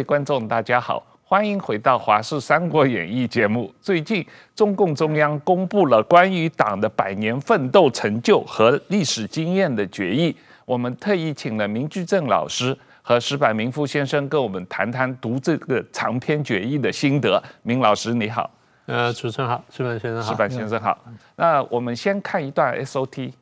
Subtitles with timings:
[0.00, 3.70] 位观众，大家好，欢迎回到《华视三国演义》节目。
[3.82, 4.26] 最近，
[4.56, 10.34] 中共中央公布了关于党的百年奋斗成就和历史经验的决议，
[10.64, 17.42] 我们特意请了明居正老师和石柏明夫先生跟我们谈谈读这个长篇决议的心得。
[17.62, 18.50] 明老师你好，
[18.86, 20.96] 呃，主持人好，石柏先生好，石柏先生好。
[21.36, 23.32] 那我们先看一段 SOT。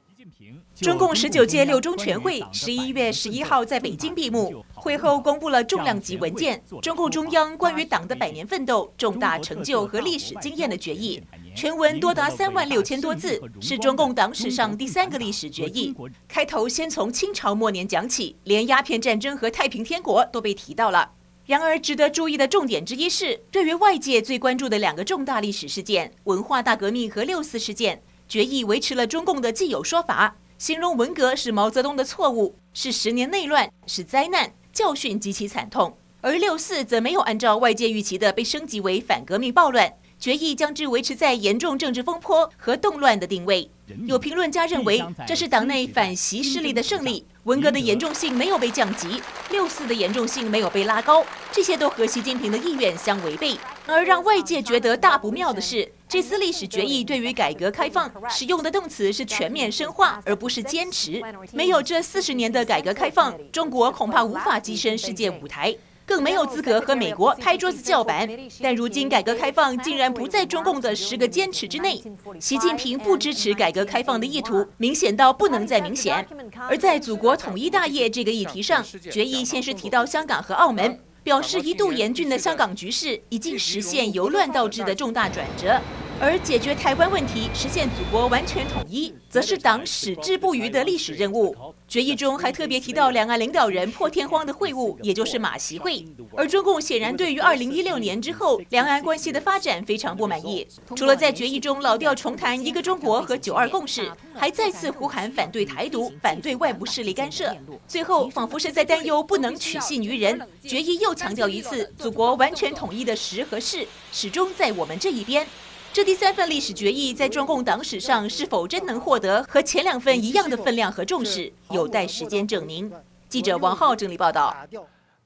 [0.80, 11.20] 中共十九届六中全会十一月十一号在北京闭幕，会后公布了重量级文件——中共中央关于党的百年奋斗、重大成就和历史经验的决议，
[11.56, 15.92] 全文多达三万六千多字，是中共党史上第三个历史决议。
[16.28, 21.10] 开头先从清朝末年讲起，连鸦片战争和太平天国都被提到了。
[21.46, 30.36] 然而，值得注意的重点之一是，对于外界最关注的两个重大历史事件——文化大革命和六四事件，决议维持了中共的既有说法。
[30.58, 43.70] 形容文革是毛泽东的错误，是十年内乱，是灾难，教训极其惨痛；而六四则没有按照外界预期的被升级为反革命暴乱，决议将之维持在严重政治风波和动乱的定位。
[44.06, 47.24] 有评论家认为，这是党内反习势力的胜利。
[47.44, 53.56] 文革的严重性没有被降级，六四的严重性没有被拉高，这些都和习近平的意愿相违背。
[53.88, 61.22] 而让外界觉得大不妙的是，这次历史决议对于改革开放使用的动词是全面深化，而不是坚持。
[61.52, 65.74] 没有这四十年的改革开放，中国恐怕无法跻身世界舞台。
[66.04, 68.26] 更没有资格和美国拍桌子叫板，
[68.62, 72.02] 但如今改革开放竟然不在中共的十个坚持之内，
[72.40, 76.26] 习近平不支持改革开放的意图明显到不能再明显。
[76.66, 85.80] 而在祖国统一大业这个议题上，决议先是提到香港和澳门，表示一度严峻的香港局势已经实现由乱到治的重大转折。
[86.20, 91.54] 而解决台湾问题、实现祖国完全统一，则是党矢志不渝的历史任务。
[91.86, 96.04] 决议中还特别提到两岸领导人破天荒的会晤，也就是马习会。
[96.36, 107.56] 而中共显然对于二零一六年之后两岸关系的发展非常不满意，除了在决议中老调重弹一个中国和九二共识，还再次呼喊反对台独、反对外部势力干涉。
[107.86, 115.46] 最后仿佛是在担忧不能取信于人，决议又强调一次祖国完全统一的时和势始终在我们这一边。
[115.92, 122.90] 这第三份历史决议在中共党史上是否真能获得和前两份一样的分量和重视，有待时间证明。
[123.28, 124.54] 记者王浩整理报道。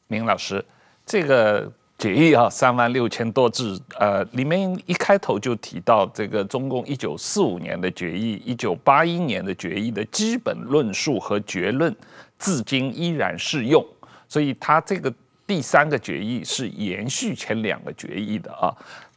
[0.07, 0.65] 明老师，
[1.05, 11.95] 这个决议啊，三万六千多字，呃，里面一开头就提到这个中共一九四五年的决议、一九八一年的决议的基本论述和结论，
[12.39, 13.85] 至今依然适用。
[14.29, 15.13] 所以，他这个
[15.47, 18.75] 第三个决议是延续前两个决议的啊。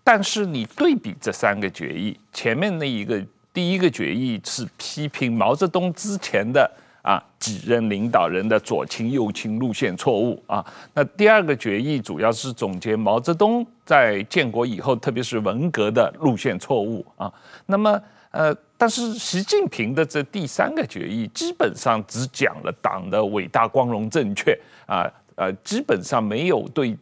[0.08, 3.20] 但是你对比这三个决议，前面那一个
[3.52, 6.70] 第一个决议是批评毛泽东之前的
[7.02, 17.34] 啊几任领导人的左倾右倾路线错误啊，那第二个决议主要是总结毛泽东在建国以后，特别是文革的路线错误啊。
[17.66, 18.00] 那么
[18.30, 24.56] 呃，但是习近平的这第三个决议基本上只讲了党的伟大光荣正确
[24.86, 26.96] 啊，呃，基本上没有对。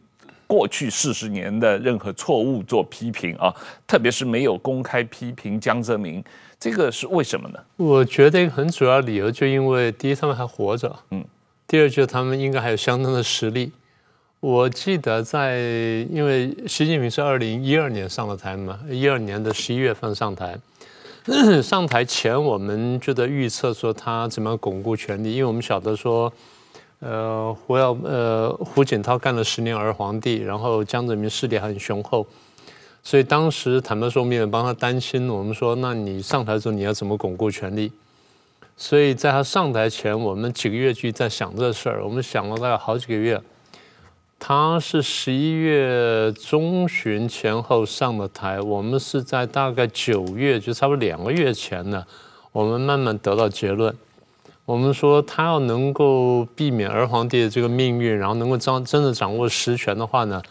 [0.46, 3.54] 过去四十年的任何错误做批评啊，
[3.86, 6.22] 特别是没有公开批评江泽民，
[6.60, 7.58] 这个是为什么呢？
[7.76, 11.24] 我觉得一个很主要理由就因为第一他们还活着，嗯，
[11.66, 13.72] 第二就是他们应该还有相当的实力。
[14.40, 15.58] 我记得在
[16.10, 20.58] 因为习近平是二零一二年上了台嘛，一二年的十一月份上台，
[21.62, 26.32] 上台前我们就在预测说他怎么样巩固权力，因为我们晓得说。
[27.04, 32.26] 呃，胡耀呃胡锦涛干了十年儿皇帝，然后江泽民势力很雄厚，
[33.02, 35.28] 所以当时坦白说，我们也帮他担心。
[35.28, 37.92] 我们说，那你上台之后你要怎么巩固权力？
[38.74, 42.02] 所以在他上台前，我们几个月就在想这事儿。
[42.02, 43.38] 我们想了大概好几个月。
[44.38, 52.04] 他是十一月中旬前后上的台，我们是在大概九月，就差不多两个月前呢，
[52.50, 53.94] 我们慢慢得到结论。
[54.66, 60.42] 我们说他要能够避免儿皇帝的这个命运，然后能够掌真的掌握实权的话呢，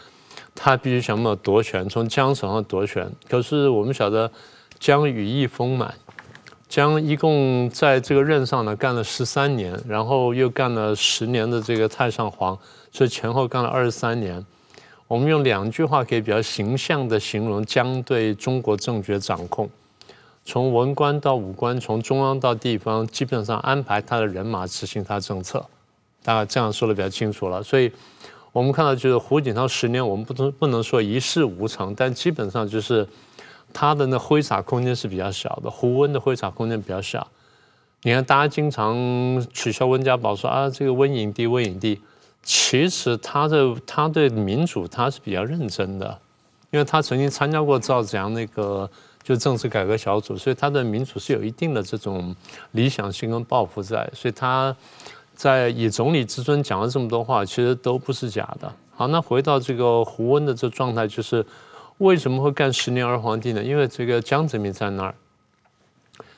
[0.54, 3.12] 他必须想办法夺权，从江手上夺权。
[3.27, 4.30] 可是我们晓得
[4.77, 5.92] 江羽翼丰满，
[6.69, 12.56] 江一共在这个任上呢干了十三年，然后又干了十年的这个太上皇，
[12.92, 14.45] 所以前后干了二十三年。
[15.07, 19.68] 我们用两句话可以比较形象的形容江对中国政局的掌控。
[20.45, 25.66] 从文官到武官，从中央到地方，基本上安排他的人马执行他政策，
[26.22, 27.63] 大概这样说的比较清楚了。
[27.63, 27.92] 所以，
[28.51, 33.07] 我们看到就是胡锦涛十年，我们不能不能说一事无成，但基本上就是
[33.72, 35.72] 他的那挥洒空间是比较小的。
[35.72, 37.25] 胡温的挥洒空间比较小。
[38.01, 38.94] 你看，大家经常
[39.54, 42.01] 取笑温家宝说啊，这个温影帝，温影帝，
[42.44, 46.19] 其实他的他对民主他是比较认真的，
[46.69, 48.90] 因为他曾经参加过赵子阳那个
[49.23, 52.35] 就政治改革小组，所以他的民主是有一定的这种
[52.71, 54.75] 理想性跟抱负在，所以他
[55.33, 58.71] 在以总理之尊讲了这么多话，其实都不是假的。
[58.95, 61.43] 好，那回到这个胡温的这状态，就是
[61.97, 63.63] 为什么会干十年儿皇帝呢？
[63.63, 65.15] 因为这个江泽民在那儿。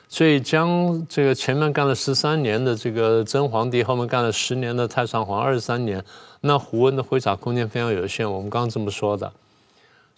[0.08, 6.02] 所以江这个前面干了十三年的这个真皇帝，后面干了十年的太上皇，二十三年，
[6.40, 8.30] 那胡温的挥洒空间非常有限。
[8.30, 9.30] 我们刚刚这么说的，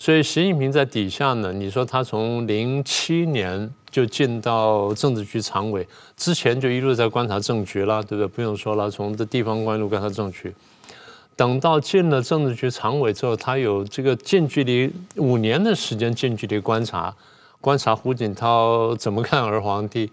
[0.00, 5.86] 所以习近平在底下呢，你说他从零七年就进到政治局常委，
[6.16, 8.28] 之前就一路在观察政局了，对不对？
[8.28, 10.54] 不用说了，从这地方官路观察政局，
[11.34, 17.12] 等到进了政治局常委之后，他有这个近距离五年的时间近距离观察。
[17.60, 20.08] 观察胡锦涛怎么看儿皇帝，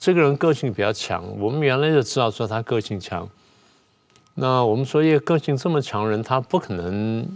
[0.00, 1.22] 这个人个性比较强。
[1.38, 3.28] 我们原来就知道说他个性强。
[4.36, 7.28] 那我们说一个个性这么强人，他不可能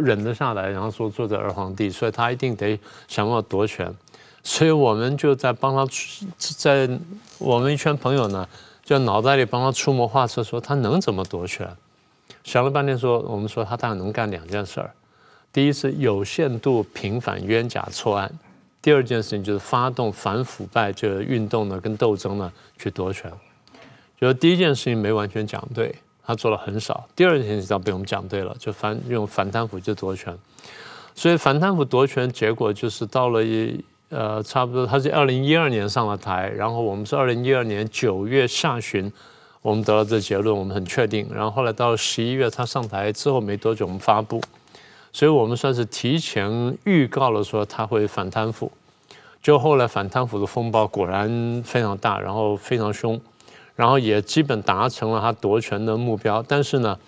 [0.00, 3.94] 忍得下来，然后说做这儿皇帝，所以他一定得想办法夺权。
[4.42, 5.86] 所以我们就在帮他，
[6.38, 6.88] 在
[7.38, 8.48] 我们一圈朋友呢，
[8.84, 11.68] 就脑袋里帮他出谋划策，说他能怎么夺权。
[12.44, 14.90] 想了半天，说我们说他大概能干两件事儿：
[15.52, 18.32] 第一是有限度平反冤假错案。
[18.80, 23.30] 第二件事情就是发动反腐败这个运动呢，跟斗争呢，去夺权。
[24.18, 25.94] 就是第一件事情没完全讲对，
[26.28, 27.08] 他做了很少。
[27.16, 30.36] 第二件事情被我们讲对了，就反用反贪腐就夺权。
[31.14, 39.10] 所以反贪腐夺权结果就是到了一呃差不多，他是二零一二年上了台，然后我们是二零一二年九月下旬，
[39.62, 41.26] 我们得到这结论，我们很确定。
[41.32, 44.38] 然后后来到了十一月他上台之后没多久，我们发布。
[45.10, 48.70] 所以我们算是提前预告了说他会反贪腐。
[49.42, 53.18] 就后来反贪腐的风暴果然非常大，然后非常凶，
[53.78, 56.42] 然后也基本达成了他夺权的目标。
[56.48, 56.98] 但是呢，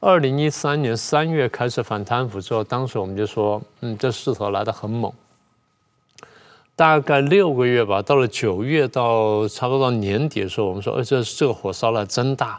[0.00, 5.12] 二零一三年三月开始反贪腐之后，当时我们就说，嗯，这势头来得很猛。
[6.74, 12.58] 大概六个月吧，到了九月到差不多到年底的时候，我们说，哎，这这个火烧了真大，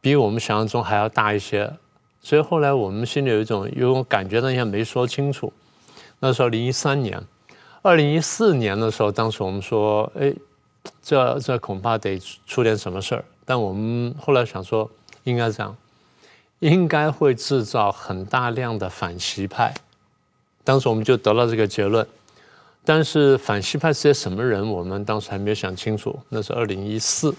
[0.00, 1.72] 比我们想象中还要大一些。
[2.20, 5.52] 所以后来我们心里有一种有种感觉，但也没说清楚。
[6.18, 7.22] 那时候零一三年。
[7.80, 10.34] 二零一四年的时候，当时我们说，哎，
[11.02, 13.24] 这这恐怕得出点什么事儿。
[13.44, 14.90] 但我们后来想说，
[15.24, 15.76] 应该这样，
[16.58, 19.74] 应该会制造很大量的反西派。
[20.64, 22.06] 当时我们就得到这个结论。
[22.84, 26.18] 但是反西派是些什么人，我们当时还没有想清楚。
[26.30, 27.34] 那是二零一四，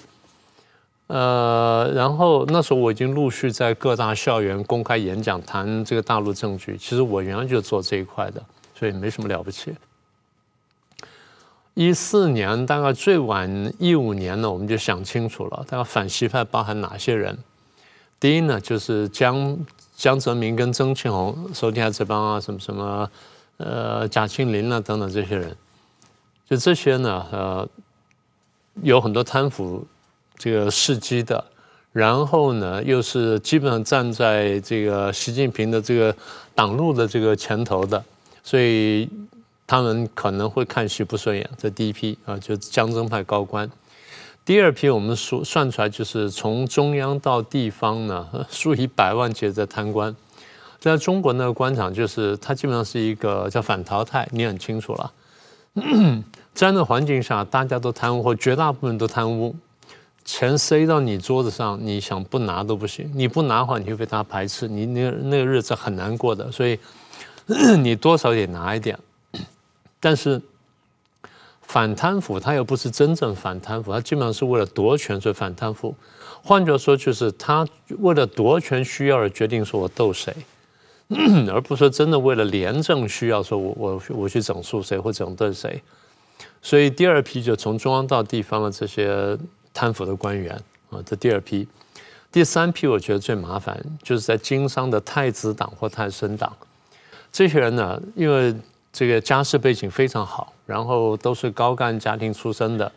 [1.08, 6.78] 呃，然后那时候我已经陆续在各大校园公开演讲，谈这个大陆政局。
[6.78, 8.44] 其实我原来就做这一块的，
[8.76, 9.74] 所以没什么了不起。
[11.80, 17.38] 一四年大概最晚一五年呢，我们就想清楚了，大概反西派包含哪些人？
[18.20, 19.58] 第一呢，就是江
[19.96, 23.10] 江泽民跟曾庆红、手底下这帮啊，什么什么，
[23.56, 25.56] 呃，贾庆林啊等等这些人，
[26.50, 27.66] 就这些呢，呃，
[28.82, 29.88] 有很多贪腐
[30.38, 31.42] 这个事迹的，
[31.94, 36.14] 然后呢，又是基本上站在这个习近平的这个
[36.54, 38.04] 党路的这个前头的，
[38.44, 39.10] 所以。
[39.70, 43.70] 他们可能会看习不顺眼，这第一批啊，就江浙派高官。
[44.44, 50.16] 第二批我们数算出来，就是从中央到地方呢， 数以百万计的贪官。
[50.80, 55.12] 在中国那个官场，就是它基本上是一个叫反淘汰，你很清楚了。
[56.56, 59.56] 在那环境下，大家都贪污，或绝大部分都贪污，
[60.26, 63.08] 钱塞到你桌子上，你想不拿都不行。
[63.14, 66.52] 你不拿的话，你会被他排斥，你那那个日子很难过的。
[66.52, 66.80] 所以
[67.84, 68.98] 你多少也拿一点。
[70.00, 70.42] 但是
[71.62, 75.94] 反贪腐，他又不是真正反贪腐，他基本上是为了夺权所以反贪腐。
[76.42, 77.68] 换句话说，就是他
[78.00, 80.34] 为了夺权需要而决定说我斗谁，
[81.52, 85.82] 而不是说真的为了廉政需要说我我我去整肃谁或整顿谁。
[86.62, 89.38] 所以第二批就从中央到地方的这些
[89.74, 90.56] 贪腐的官员
[90.90, 91.68] 啊，这第二批。
[92.32, 96.56] 第三批我觉得最麻烦，就是在经商的太子党或太孙党，
[97.32, 98.56] 这些人呢，因为。
[98.92, 102.92] 这个家世背景非常好，然后都是高干家庭出身的。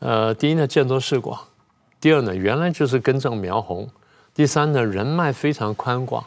[0.00, 1.36] 呃，第一呢，见多识广；
[2.00, 3.86] 第二呢，原来就是根正苗红；
[4.34, 6.22] 第三呢，人脉非常宽广；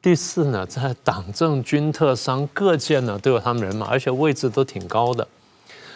[0.00, 5.26] 第四呢，在党政军特商各界呢都有他们人脉，而且位置都挺高的。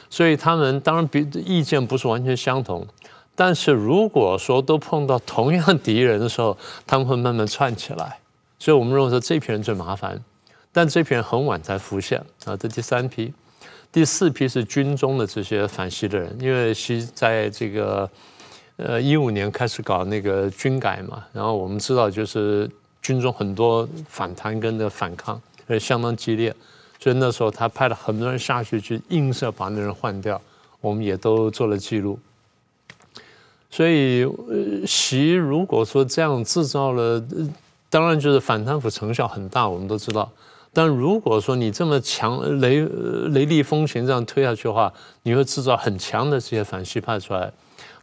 [0.08, 2.86] 所以他们当然比意见不是完全相同，
[3.34, 8.18] 但是如果说都碰到同样敌人的时候，他们会慢慢串起来。
[8.58, 10.22] 所以我们认为说这批人最麻烦。
[10.76, 13.32] 但这批人很晚才浮现啊，这第三批，
[13.90, 18.06] 第四批是军中的这些反习的人，因为习在这个
[18.76, 26.54] 呃，一五年开始搞那个军改嘛，然后我们知道就是军中很多反弹跟的反抗，呃，相当激烈，
[27.00, 30.38] 所以那时候他派了很多人下去去硬是要把那人换掉，
[30.82, 32.18] 我们也都做了记录。
[33.70, 37.24] 所以，呃，习如果说这样制造了，
[37.88, 40.30] 当然就是反贪腐成效很大，我们都知道。
[40.76, 42.84] 但如果说你这么强雷
[43.30, 44.92] 雷厉风行这样推下去的话，
[45.22, 47.50] 你会制造很强的这些反西派出来。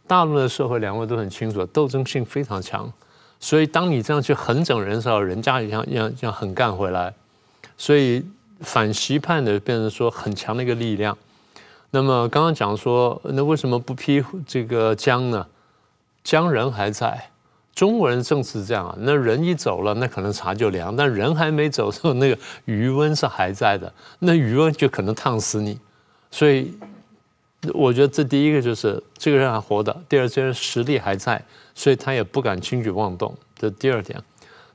[0.08, 2.92] 大陆的社会，两位都很清楚，斗争性非常强。
[3.38, 7.14] 所以，当你这样去狠整人的时候，人家也想要要狠干回来。
[7.78, 8.26] 所以，
[8.58, 11.16] 反西派的，变成说很强的一个力量。
[11.92, 15.46] 那么，刚刚讲说，那为什么不批这个江呢？
[16.24, 17.30] 江人还在。
[17.74, 25.78] 中国人政治是这样啊，那人一走了，那可能茶就凉；但人还没走的时候，那个余温是还在的，那余温就可能烫死你。
[26.30, 26.72] 所以。
[27.72, 31.42] 我觉得这第一个就是这个人还活的，第二这个人实力还在，
[31.74, 33.34] 所以他也不敢轻举妄动。
[33.58, 34.22] 这第二点。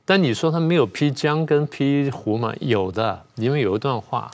[0.04, 2.52] 但你说他没有批江跟批胡吗？
[2.58, 4.28] 有的，因为有一段话，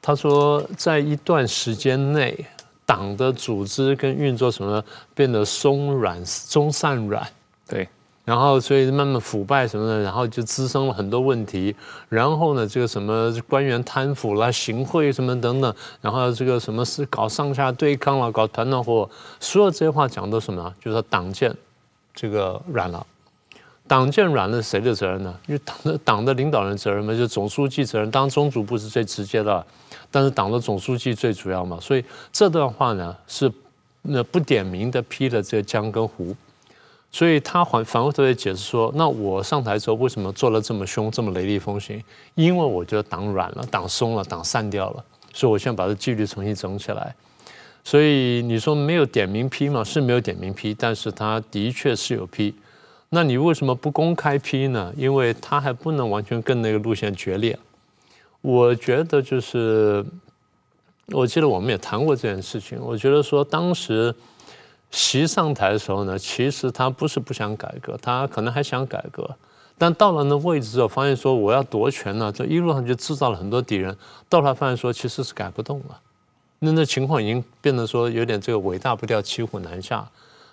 [0.00, 2.46] 他说在一段时间内，
[2.86, 4.80] 党的组织跟运作什么
[5.12, 7.28] 变得松软、松散软。
[7.72, 7.88] 对。
[8.24, 11.74] 然后，所以慢慢腐败什么的，然后就滋生了很多问题。
[12.08, 19.10] 然后呢，这个什么官员贪腐啦、行贿什么等等，然后这个什么是搞上下对抗了、搞团团伙，
[19.40, 20.72] 所有这些话讲的什么？
[20.80, 21.52] 就是党建
[22.14, 23.04] 这个软了，
[23.88, 25.34] 党建软了，谁的责任呢？
[25.48, 28.08] 因为党的党的领导人责任嘛，就总书记责任。
[28.08, 29.66] 当，中组部是最直接的，
[30.12, 31.76] 但是党的总书记最主要嘛。
[31.80, 33.50] 所以这段话呢，是
[34.02, 36.36] 那不点名的批了这个江跟胡。
[37.14, 42.02] 所以他反反过头来解释说：“那我上台之后为什么做了这么凶、这么雷厉风行？
[42.34, 45.04] 因为我觉得党软了、党松了、党散掉了，
[45.34, 47.14] 所以我现在把这纪律重新整起来。
[47.84, 49.84] 所以你说没有点名批吗？
[49.84, 52.54] 是没有点名批，但是他的确是有批。
[53.10, 54.90] 那你为什么不公开批呢？
[54.96, 57.58] 因为他还不能完全跟那个路线决裂。
[58.40, 60.02] 我觉得就是，
[61.08, 62.78] 我记得我们也谈过这件事情。
[62.80, 64.14] 我觉得说当时。”
[64.92, 69.28] 习上台的时候呢，其实他不是不想改革，他可能还想改革，
[69.78, 73.96] 但到了那位置之后，发现说我要夺权了，这一路上就制造了很多敌人。
[74.28, 75.98] 到了发现说其实是改不动了，
[76.58, 80.06] 那那情况已经变得说有点这个尾大不掉，骑虎难下，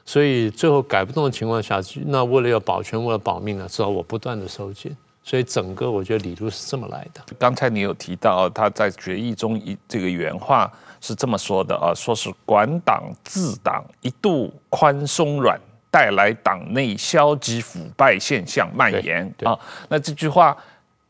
[0.05, 4.95] 所以最后改不动的情况下，那为了要保全，为了保命呢，只好我不断的收紧。
[5.21, 7.21] 所以整个我觉得理路是这么来的。
[7.37, 10.71] 刚才你有提到他在决议中一这个原话。
[11.01, 19.57] 是这么说的啊，说是管党治党一度宽松软，带来党内消极腐败现象蔓延啊。
[19.87, 20.55] 那这句话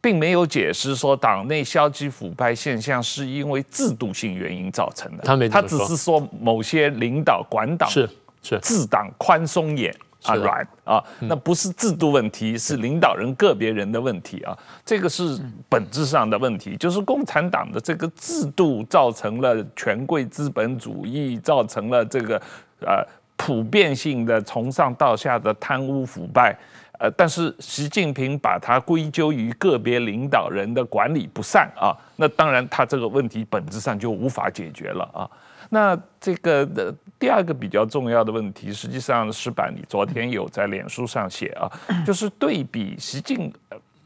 [0.01, 8.09] 并没有解释说党内消极腐败现象是因为制度性原因造成的，他没，他只是说某些领导管党是
[8.41, 9.93] 是治党宽松严。
[10.23, 22.35] 啊，软啊，那不是制度问题，是领导人个别人的问题啊，这个是本质上的问题，就是共产党的这个制度造成了权贵资本主义，造成了这个
[22.81, 23.01] 呃
[23.37, 26.53] 普遍性的从上到下的贪污腐败，
[26.99, 35.29] 呃，但是习近平把它归咎于个别领导人的管理不善啊，那当然他这个问题本质上就无法解决了啊。
[35.69, 41.71] 那这个的第二个比较重要的问题，实际上石板你昨天有在脸书上写啊，
[42.05, 43.53] 就是对比习近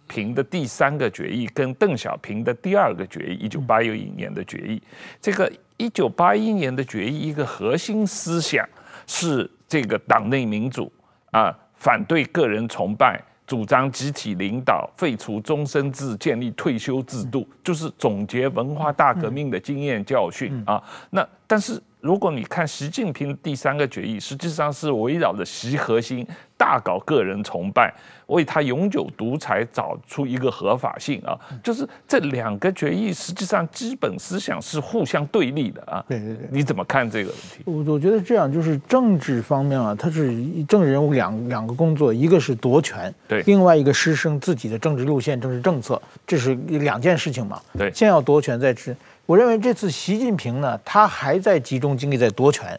[0.07, 4.81] 平的第三个决议跟邓小平的第二个决议，一九八一年的决议，
[5.21, 8.67] 这个一九八一年的决议一个核心思想
[9.07, 10.91] 是这个党内民主
[11.31, 13.21] 啊，反对个人崇拜。
[13.53, 20.81] 主张集体领导，废除终身制，建立退休制度，就是总结文化大革命的经验教训啊。
[21.11, 26.27] 那但是如果你看习近平第三个决议，实际上是围绕着习核心。
[26.57, 27.93] 大搞个人崇拜，
[28.27, 31.37] 为他永久独裁找出一个合法性啊！
[31.63, 36.03] 就是这两个决议，实际上基本思想是互相对立的啊。
[36.07, 37.63] 对对对，你怎么看这个问题？
[37.65, 40.33] 我我觉得这样，就是政治方面啊，它是
[40.65, 47.61] 政治人物两两个工作，一个是夺权，对，另外一个施行自己的政治路线、政治政策，这是两件事情嘛。
[47.77, 48.95] 对，先要夺权再治。
[49.25, 52.77] 我认为这次习近平呢，他还在集中精力在夺权，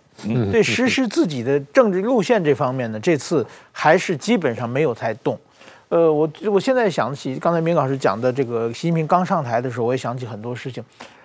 [0.51, 5.39] 对实施自己的政治路线这方面呢，这次还是基本上没有太动。
[5.89, 10.83] 呃，我我现在想起刚才明老师讲的这个习近平刚上台的时候，我也想起很多事情。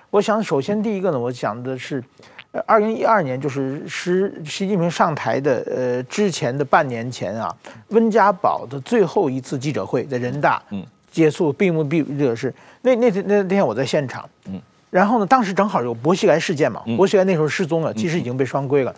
[0.09, 2.03] 我想首先第一个呢，我想的是，
[2.51, 4.11] 呃，二零一二年就是习
[4.43, 7.55] 习近平上台的呃之前的半年前啊，
[7.89, 14.27] 温家宝的最后一次记者会在人大嗯结束闭幕闭这个是那那天那天我在现场。
[14.89, 18.93] 然后呢，当时正好有薄熙来事件嘛，薄熙来那时候失踪了，其实已经被双规了。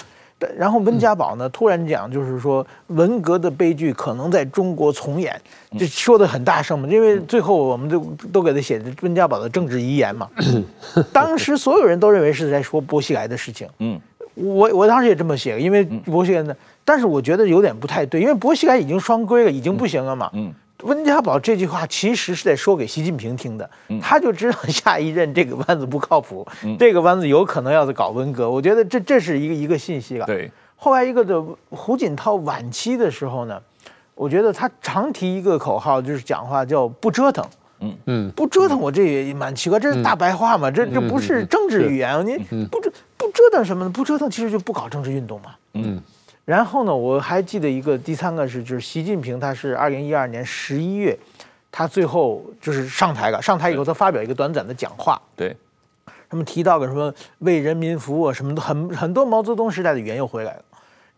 [0.57, 5.39] 然后温家宝呢突然讲，就是说文革的悲剧可能在中国重演，
[5.77, 7.99] 就说的很大声嘛，因为最后我们都
[8.33, 10.27] 都给他写的温家宝的政治遗言嘛。
[11.13, 13.67] 当时所有人都认为是在说薄熙来的事情。
[13.77, 13.99] 嗯，
[14.33, 20.31] 我我当时也这么写，因为薄熙来呢，但是我觉得有点不太对，因为薄熙来已经双规了，已经不行了嘛。
[20.33, 20.51] 嗯。
[20.83, 23.69] 温家宝这句话其实是在说给习近平听的，
[24.01, 26.47] 他就知道 下一任这个弯子不靠谱，
[26.79, 28.49] 这个弯子有可能要搞文革。
[28.49, 30.25] 我觉得这这是一个一个信息了。
[30.25, 33.61] 对，后来一个的胡锦涛晚期的时候呢，
[34.15, 37.45] 我觉得他常提一个口号，就是讲话叫不折腾。
[37.83, 40.69] 嗯嗯，不折腾，我这也蛮奇怪，这是大白话嘛？
[40.69, 43.89] 这这不是政治语言，你不折不折腾什么呢？
[43.89, 45.55] 不折腾其实就不搞政治运动嘛。
[45.73, 45.99] 嗯。
[46.51, 51.17] 然后呢，我还记得一个第三个是，就是习近平，他是二零一二年十一月，
[51.71, 53.41] 他最后就是上台了。
[53.41, 55.55] 上台以后，他发表一个短暂的讲话，对，
[56.29, 60.63] 他们提到个什么为人民服务，什么的，很很多毛泽东时代的语言又回来了。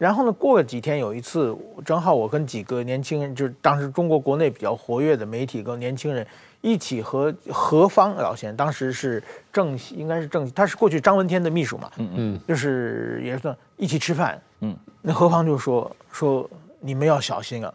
[0.03, 1.55] 然后呢，过了几天，有一次
[1.85, 6.27] 正好我跟几个年轻人，就是当时中国国内比较活跃的媒体跟年轻人
[6.59, 14.37] 一起和何方老先生，当时是政，应该是政，他是过去张闻天的秘书嘛，嗯嗯，就是也算一起吃饭。
[14.59, 16.49] 嗯，那何方就说说
[16.81, 17.73] 你们要小心啊，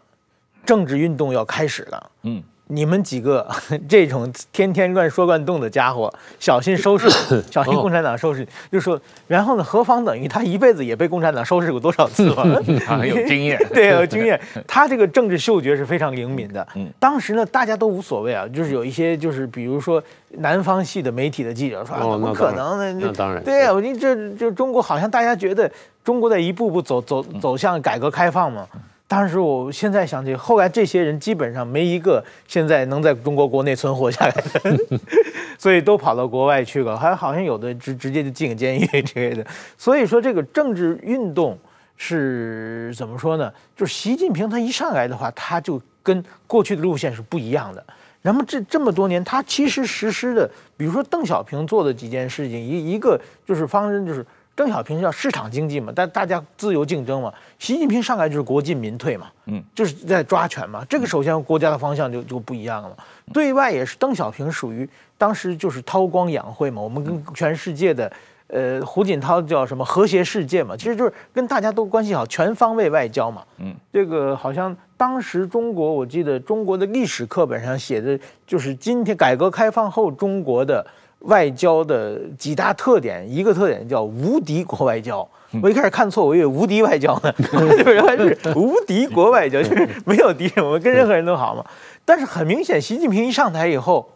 [0.63, 2.11] 政治运动要开始了。
[2.21, 2.43] 嗯。
[2.71, 3.47] 你们几个
[3.89, 7.09] 这种天天乱说乱动的家伙，小心收拾，
[7.49, 8.47] 小心共产党收拾。
[8.71, 12.61] 就说，然后呢，何方等于他一辈子也被共产党收拾过多少次了？
[12.85, 14.39] 他 很有经验， 对，有经验。
[14.67, 16.65] 他这个政治嗅觉是非常灵敏的。
[16.99, 20.01] 当时呢，大家都无所谓啊，就是有一些就是比如说
[20.37, 22.99] 南方系的媒体的记者说，怎么可能呢？
[23.01, 25.69] 那当然，对啊，你这就中国好像大家觉得
[26.03, 28.67] 中国在一步步走走走向改革开放嘛。
[29.09, 34.79] 当时我现在想起，后来这些人基本上没一个现在能在中国国内存活下来的，
[35.57, 39.43] 所以都跑到国外去了，还好像有的直直接就进了监狱之类的。
[39.79, 41.57] 所以说这个政治运动
[41.97, 43.51] 是怎么说呢？
[43.75, 47.83] 就是习近平他一上来的话，他就跟过去的路线是不一样的。
[48.21, 54.23] 那么这这么多年，他其实实施的，比如说邓小平做的几件事情，一一个就是方针就是。
[54.59, 57.33] 邓小平叫市场经济嘛，但大家自由竞争嘛。
[57.57, 60.83] 习近平上来就是国进民退嘛，嗯，就是在抓权嘛。
[60.89, 62.97] 这个首先国家的方向就就不一样了嘛。
[63.31, 68.11] 对外也是邓小平属于当时就是韬光养晦嘛，我们跟全世界的，
[68.47, 73.41] 呃，胡锦涛叫什么和谐世界嘛，其实就是跟大家都关系好，全方位外交嘛。
[73.59, 80.85] 嗯，这个好像当时中国，我记得中国的历史课本上写的就是今天改革开放后中国的。
[81.19, 85.27] 外交的几大特点，一个特点叫无敌国外交。
[85.61, 87.33] 我一开始看错，我以为无敌外交呢，
[87.85, 91.65] 原来是无敌国外交， 就是没有敌人，我们跟任何人都好嘛。
[92.05, 94.07] 但是很明显，习近平一上台以后，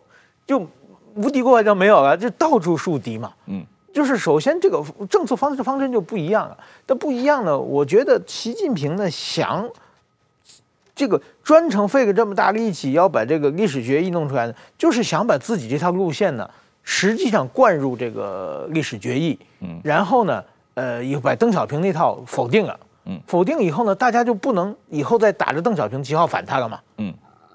[0.46, 0.66] 就
[1.16, 3.34] 无敌国外交没有了，就到处树敌嘛。
[3.48, 6.58] 嗯，就是首先这个政策方式方针就不一样了。
[6.86, 9.68] 但不一样呢，我觉得习近平呢想
[10.96, 16.48] 这个专程费个这么大力气要把这个历史决议弄出来呢，就是想把自己这条路线呢。
[16.84, 20.44] 实际上灌入这个历史决议，嗯，然后呢，
[20.74, 27.14] 呃，又把邓小平那套否定了，嗯，否定以后呢，大家就不能以后再打着邓小平旗号反他了嘛，嗯，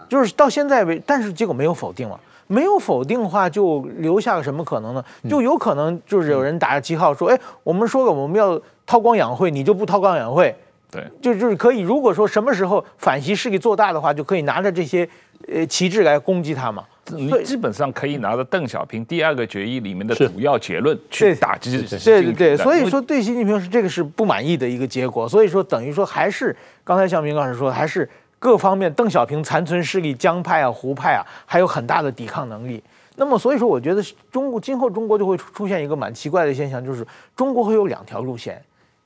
[0.09, 5.05] 就是到现在为，但是结果没有否定了，没有否定的话，就留下个什么可能呢？
[5.29, 10.57] 就有可能就是有人打着旗号说，哎，我们说了我们要韬光养晦，你就不韬光养晦，
[10.91, 15.07] 对，就就是可以，如果说什么时候反习势力做大的话，就可以拿着这些
[15.53, 16.83] 呃旗帜来攻击他嘛。
[17.17, 22.05] 你基本上可以拿着邓小平第二个决议里面的主要结论去打击习近平。
[22.05, 25.29] 对对对，所以说对习近平是这个是不满意的一个结果。
[25.29, 32.83] 所以说等于说还是刚才向明老师说，还是各方面邓小平残存势力江派啊、胡派啊，还有很大的抵抗能力。
[33.17, 38.63] 那么所以说，我觉得中国今后中国就会出现一个蛮奇怪的现象，就是中国会有两条路线，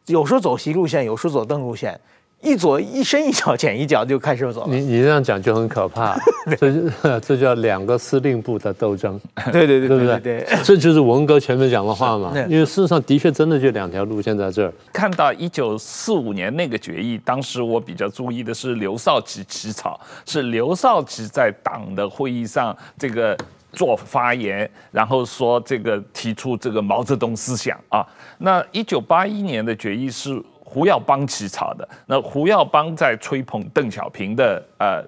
[0.06, 1.98] 有时候走习路线，有时候走邓路线。
[2.42, 4.74] 一左一深一脚浅一脚就开始走了。
[4.74, 6.18] 你你这样讲就很可怕，
[6.58, 9.18] 这 这叫两个司令部的斗争。
[9.52, 10.20] 对对对，对不对？
[10.20, 12.32] 对，这就是文革前面讲的话嘛。
[12.48, 14.72] 因为事实上的确真的就两条路线在这儿。
[14.92, 23.38] 看到一九四五年那个决议，当时我比较注意的是刘少奇起草，是刘少奇在党的会议上这个
[23.72, 28.04] 做发言，然后说这个提出这个毛泽东思想啊。
[28.38, 30.42] 那一九八一年的决议是。
[30.72, 35.04] 胡耀邦起草的，那胡耀邦在吹捧邓小平的呃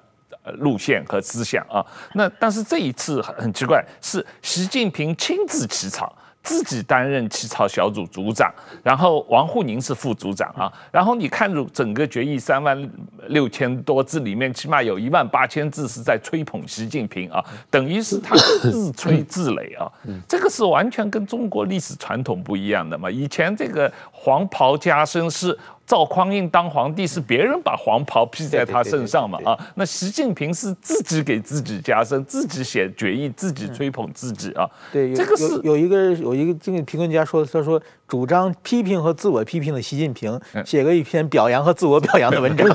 [0.59, 1.81] 路线和思想啊，
[2.13, 8.53] 那但是这一次很很奇怪，是习近平亲自起草，自己担任起草小组组长，
[8.83, 10.73] 然后王沪宁是副组长啊。
[10.93, 12.91] 然后你看整个决议三万
[13.29, 19.91] 六千多字里面，起码有一万八千字是在吹捧习近平啊，等于是他自吹自擂啊。
[20.29, 23.11] 这个是完全跟中国历史传统不一样的嘛。
[23.11, 25.59] 以前这个黄袍加身是。
[25.87, 29.39] 赵匡胤当皇帝是别人把黄袍披在他身上嘛？
[29.45, 34.69] 啊，那习近平是自己给自己加身，自己写决议，自己吹捧自己啊。
[34.93, 42.67] 对，这个是有一个有一个这个评论家说，他说主张批评和自我批评的习近平写过一篇表扬和自我表扬的文章，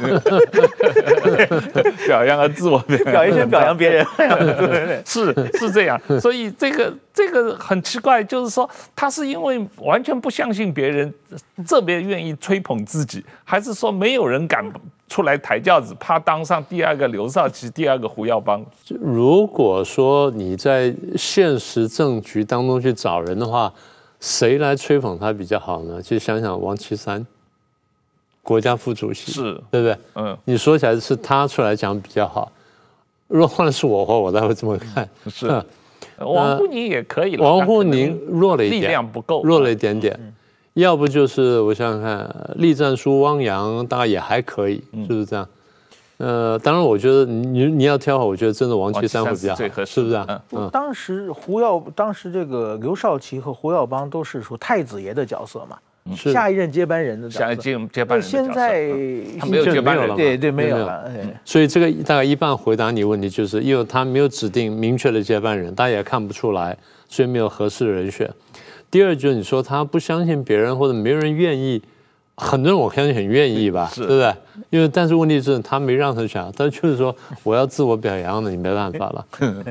[2.05, 4.05] 表扬和自我表 一篇表扬别人，
[5.03, 5.99] 是是这样。
[6.21, 11.11] 所以这个这个很奇怪，就是说他是因为完全不相信别人，
[11.67, 12.99] 特别愿意吹捧自己。
[12.99, 14.61] 自己还是说没有人敢
[15.07, 18.61] 出来抬轿子，怕当上第二个刘少奇，第二个胡耀邦。
[18.99, 23.73] 如果说你在现实政局当中去找人的话，
[24.19, 26.01] 谁来吹捧他比较好呢？
[26.01, 27.25] 就想想王岐山，
[28.43, 29.97] 国家副主席，是对不对？
[30.15, 32.51] 嗯，你说起来是他出来讲比较好。
[33.27, 35.07] 如果换的是我的话，我才会这么看。
[35.27, 35.47] 是，
[36.17, 37.43] 王沪宁也可以了。
[37.43, 40.19] 王沪宁弱了一点，力量不够，弱了一点点。
[40.73, 45.47] 要不就是我想想看，栗战书汪洋大概也还可以，嗯、就是这样。
[46.19, 50.41] 呃，当然，我觉得你你要挑好，我觉得真的王岐山会比较好，是，是不是啊？
[50.51, 50.69] 嗯。
[50.69, 55.77] 当时胡耀，当时这个刘少奇和胡耀邦都是说太子爷的角色嘛，
[56.13, 57.39] 是下一任接班人的角色。
[57.39, 58.27] 下一任接班人。
[58.27, 58.91] 现在
[59.39, 61.09] 他没有接班人了，对对，没有了。
[61.45, 66.77] 所以这个大概一半回答你问题，就是因为他没有指定明确的接班人，大家也看不出来，
[67.07, 68.29] 所以没有合适的人选。
[68.91, 71.81] 第二就是你说他不相信别人或者没人愿意，
[72.39, 74.33] 很多人我相信很愿意吧，对不对？
[74.69, 79.25] 因为但是问题是他没让他想，他就是说我要自我表扬的，你没办法了。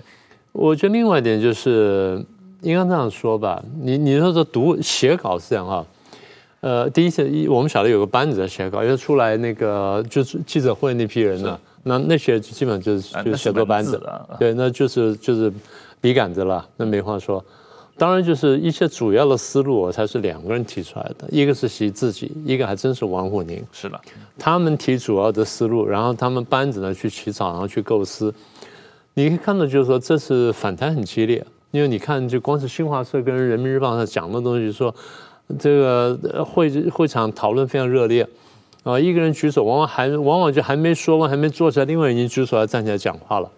[0.53, 2.23] 我觉得另外一点就是
[2.61, 5.87] 应该这样说吧，你你说这读写稿是这样哈，
[6.61, 15.53] 呃，第一次我们晓得有个班子在写稿，因为出来那个就是记者会那批人呢，那那些基本上就是就是写作班子了，对，那就是就是
[16.01, 17.43] 笔杆子了，那没话说。
[17.99, 23.61] 当然，就是一些主要的思路，我才是两个人提出来的，一个是习自己，一个还真是王沪宁。
[23.73, 24.01] 是的，
[24.39, 28.33] 他们提主要的思路，然后他们班子呢去起草，然后去构思。
[29.15, 34.95] 你可以看到，就是说这次反弹很激烈，因为你看，就光是新华社跟人民日报上讲的东西，说
[35.59, 38.25] 这个会会场讨论非常热烈
[38.85, 43.51] 啊，一个人举手，往往还往往就还没说完，还没坐下，另外已经举手要站起来讲话了。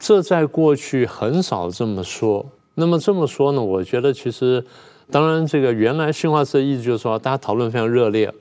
[0.00, 2.44] 这在过去很少这么说。
[2.74, 4.64] 那么这么说呢，我觉得其实，
[5.10, 8.32] 当然这个原来新华社意思就是说，大家讨论非常热烈，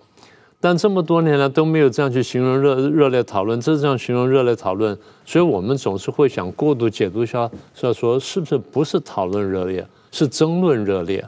[0.62, 11.28] 但这么多年来都没有这样去形容热热烈讨论，这是这样形容热烈讨论，所以我们总是会想过度解读一下，是说是不是不是讨论热烈，是争论热烈，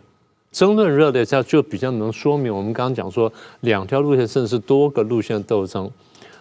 [0.53, 5.91] 争论热烈，这样就比较能说明我们刚刚讲说两条路线甚至是多个路线斗争。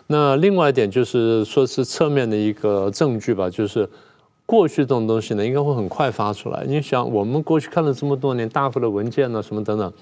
[0.07, 3.89] 那另外一点就是说是侧面的一个证据吧，就是。
[4.45, 6.65] 过去这种东西呢，应该会很快发出来。
[6.67, 9.93] 你想，我们过去看了这么多年大幅的文件呢，什么等等，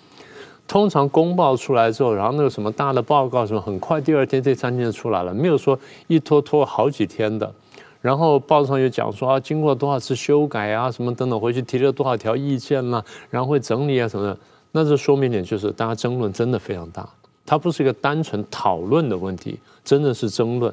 [0.66, 7.52] 通常公报出来之后，然后那个什么大的报告什么，很快第二天、第三天就出来了，没有说一拖拖好几天的。
[8.00, 14.36] 然后报上又讲说啊，经过多少次修改啊，什么等等，回去提了多少条意见呐，然后会整理啊什么的。
[14.72, 17.06] 那这说明点就是，大家争论真的非常大，
[17.44, 20.72] 它不是一个单纯讨论的问题，真的是争论。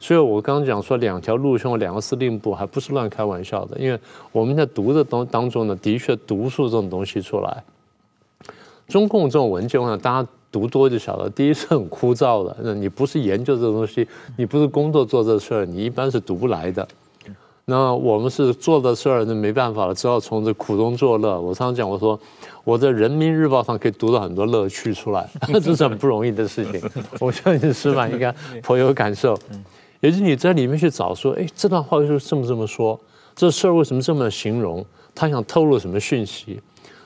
[0.00, 3.78] 所以我刚刚讲说两条路线，两个司令部，还不是乱开玩笑的。
[3.78, 3.98] 因为
[4.32, 7.62] 我们在读的当当中呢，的确读出这种东西出来。
[8.86, 12.56] 中共这种文件，我想大家读多就晓得，第一是很枯燥的。
[12.62, 14.06] 那你不是研究这东西，
[14.36, 16.86] 你不是工作做这事儿，你一般是读不来的。
[17.66, 21.38] 那我们是做的事儿，那没办法了，只好从这苦中作乐。
[21.38, 22.18] 我常常讲，我说
[22.64, 25.28] 我在人民日报上可以读到很多乐趣出来，
[25.62, 26.80] 这是很不容易的事情。
[27.20, 28.32] 我相信石板应该
[28.64, 29.38] 颇有感受。
[30.00, 32.98] 也就是你在里面去找说，哎，这段话是这么这么说，
[33.34, 34.84] 这事儿为什么这么形容？
[35.14, 36.60] 他想透露什么讯息？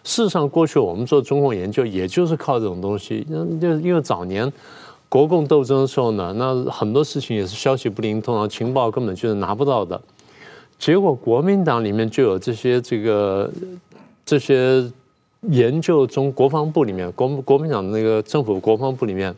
[0.04, 3.26] 事实上，过去我们做中共研究，也就是靠这种东西。
[3.60, 4.52] 就因为早年
[5.08, 9.98] 国共斗争的时候呢，那很多事情也是消息不灵通，然后情报根本就是拿不到的。
[10.78, 13.50] 结果国民党里面就有这些这个
[14.26, 14.84] 这些
[15.48, 19.34] 研究中国防部里面国国民党的那个政府国防部里面。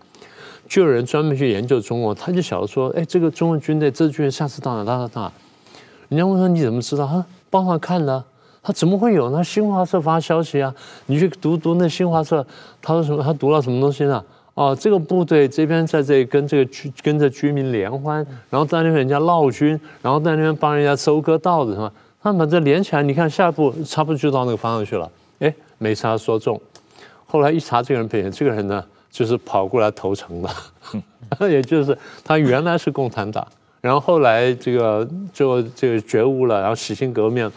[0.68, 5.32] 就有人专门去研究中国，他就晓得说，哎，这个中国军队，这支军队下次到哪到哪到哪？
[6.08, 7.06] 人家问说你怎么知道？
[7.06, 8.24] 他帮他看了，
[8.62, 9.42] 他怎么会有呢？
[9.42, 10.74] 新华社发消息啊，
[11.06, 12.46] 你去读读那新华社，
[12.82, 13.22] 他说什么？
[13.22, 14.24] 他读了什么东西呢？
[14.54, 21.92] 哦，这个部队这边在这里跟这个居跟着居民联欢，然后在那边人家闹军，然后在那边帮人家收割稻子，什么？
[22.22, 25.10] 他们把这连起来，你看下一步差不多就到那个方向去了。
[25.40, 26.60] 哎，没啥说中。
[27.26, 30.50] 后来一查这个人背景，这个人呢就是跑过来投诚的，
[31.48, 33.46] 也就是他原来是共产党，
[33.80, 37.48] 然后后来这个就这个觉悟了，然后洗心革面，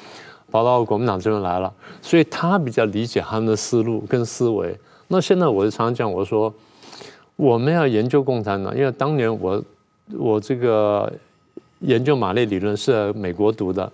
[0.52, 4.78] 跑到国民党这边来了，所以他比较理解他们的思路跟思维。
[5.08, 6.54] 那现在我就常常讲，我说
[7.36, 9.64] 我们要研究共产党，因为当年我
[10.16, 11.12] 我这个
[11.80, 13.92] 研究马列理论是在美国读的，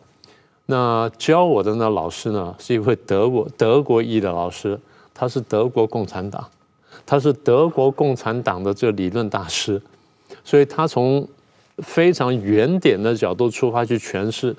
[0.65, 4.77] 那教我的那老师呢是一位德国德国裔的老师。
[5.15, 6.43] 他是德国共产党，
[7.05, 9.81] 他是德国共产党的这个理论大师，
[10.43, 11.27] 所以他从
[11.79, 14.55] 非常原点的角度出发去诠释，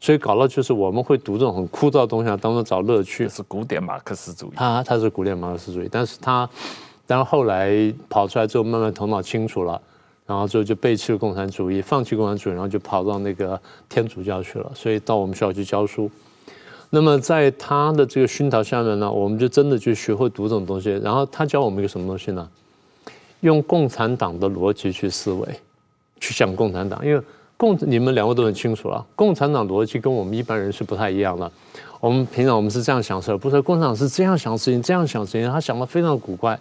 [0.00, 3.28] 所以搞到就是我们会读这种很枯燥的东西，当中找乐趣。
[3.28, 6.48] 是古典马克思主义，他他是古典马克思主义，但是他，
[7.06, 9.80] 但是后来跑出来之后，慢慢头脑清楚了，
[10.26, 16.10] 然后之后就背弃了共产主义，放弃共产主义，然后就跑到那个天主教去了，所以到我们学校去教书。
[16.94, 20.90] 那么在他的这个熏陶下面呢，我们就真的就学会读这种东西。
[21.02, 22.46] 然后他教我们一个什么东西呢？
[23.40, 25.48] 用共产党的逻辑去思维，
[26.20, 27.02] 去想共产党。
[27.02, 27.22] 因为
[27.56, 31.50] 共你们两位都很清楚了，共产党逻辑跟我们一般人是不太一样的。
[31.98, 36.60] 我们平常我们是这样想事儿，不是共产党是这样想事情，这样想事情，他想的非常古怪。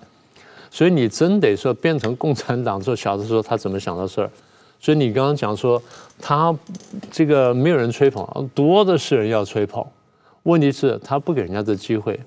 [0.69, 4.31] 所以你真得说变成共产党之后，晓得说他怎么想的事儿。
[4.79, 5.79] 所以你刚刚讲说
[6.21, 6.55] 他
[7.11, 9.85] 这个没有人吹捧，多的是人要吹捧。
[10.43, 12.19] 问题是，他不给人家这机会，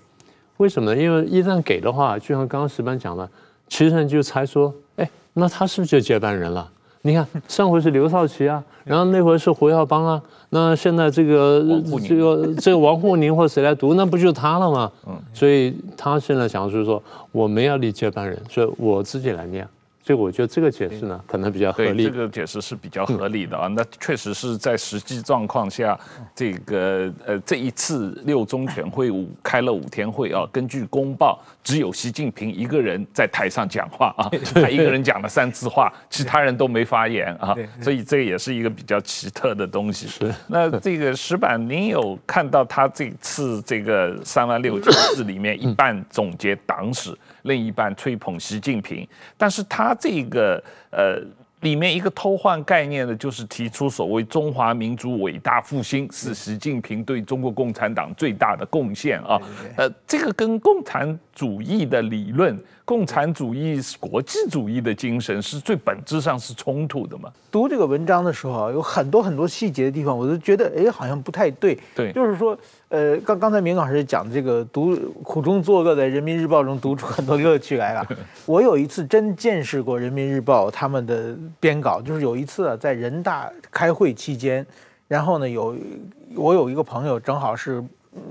[0.59, 1.01] 为什么呢？
[1.01, 3.29] 因为一旦给的话，就像刚刚石班讲的，
[3.69, 6.71] 其实人就猜说，哎，那他是不是就接班人了？
[7.03, 11.63] 你看上回是刘少奇啊，然后那回是胡耀邦啊，那现在这个
[12.07, 14.91] 这个这个王沪宁或谁来读，那不就是他了吗？
[15.07, 19.69] 嗯，所以他现在想就是说，我没要立接班人，所以我自己来念。
[20.05, 22.05] 所以我觉得这个解释呢，可能比较合理。
[22.05, 23.69] 这个解释是比较合理的啊。
[23.69, 25.99] 那确实是在实际状况下，
[26.35, 37.57] 这个呃这一次六中全会五开了五天会啊，根据公报，只有习近平一个人在台上讲话啊，他一个人讲了三次话，其他人都没发言啊。
[37.81, 40.07] 所以这也是一个比较奇特的东西。
[40.07, 40.31] 是。
[40.49, 51.19] 那这个石板，您有看到他这次这个三万六千字里面，一半总结党史，另一半吹捧习近平，但是他这个呃
[51.61, 59.41] 里面一个偷换概念呢，就是提出所谓中华民族伟大复兴是习近平对中国共产党最大的贡献啊，
[59.77, 62.59] 呃，这个跟共产主义的理论。
[62.87, 67.33] 共产主义是国际主义的精神，是最本质上是冲突的嘛？
[67.51, 71.79] 读这个文章的时候啊，有很多很多细节的地方，我都觉得哎，好像不太对。
[71.95, 72.55] 对，就是说，
[72.91, 78.07] 呃，刚刚才明老师讲的这个读苦中作乐，在人民日报中读出很多乐趣来了。
[78.45, 84.67] 我有一次真见识过人民日报他们的编稿，就是有一次啊，在人大开会期间，
[85.09, 85.75] 然后呢，有
[86.37, 87.83] 我有一个朋友正好是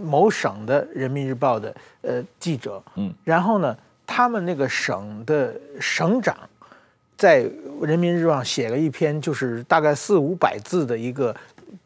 [0.03, 3.75] 某省的人民日报的呃记者，嗯，然后呢。
[4.05, 6.37] 他们那个省的省长，
[7.17, 7.41] 在
[7.85, 11.33] 《人民日报》上写了一篇，就是大概四五百字的一个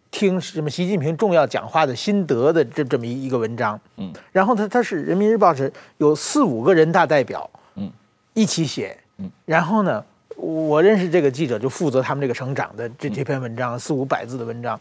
[0.10, 3.79] 听什么习近平重要讲话的心得的这这么一一个文章。
[3.97, 7.89] 嗯，然后他他是《人民日报》是有四五个人大代表，嗯，
[8.33, 8.97] 一起写。
[9.19, 10.03] 嗯，然后呢，
[10.36, 14.77] 我认识这个记者，就负责他们这个省长的这这篇文章，四五百字的文章。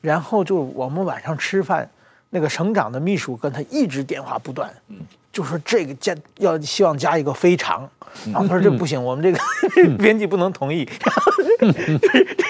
[0.00, 1.88] 然后就我们晚上吃饭，
[2.30, 4.72] 那个省长的秘书跟他一直电话不断。
[4.88, 4.96] 嗯。
[5.32, 7.88] 就说这个加要希望加一个非常，
[8.32, 9.38] 然后他说这不行，我们这个
[9.96, 10.80] 编辑不能同意。
[11.00, 11.32] 然后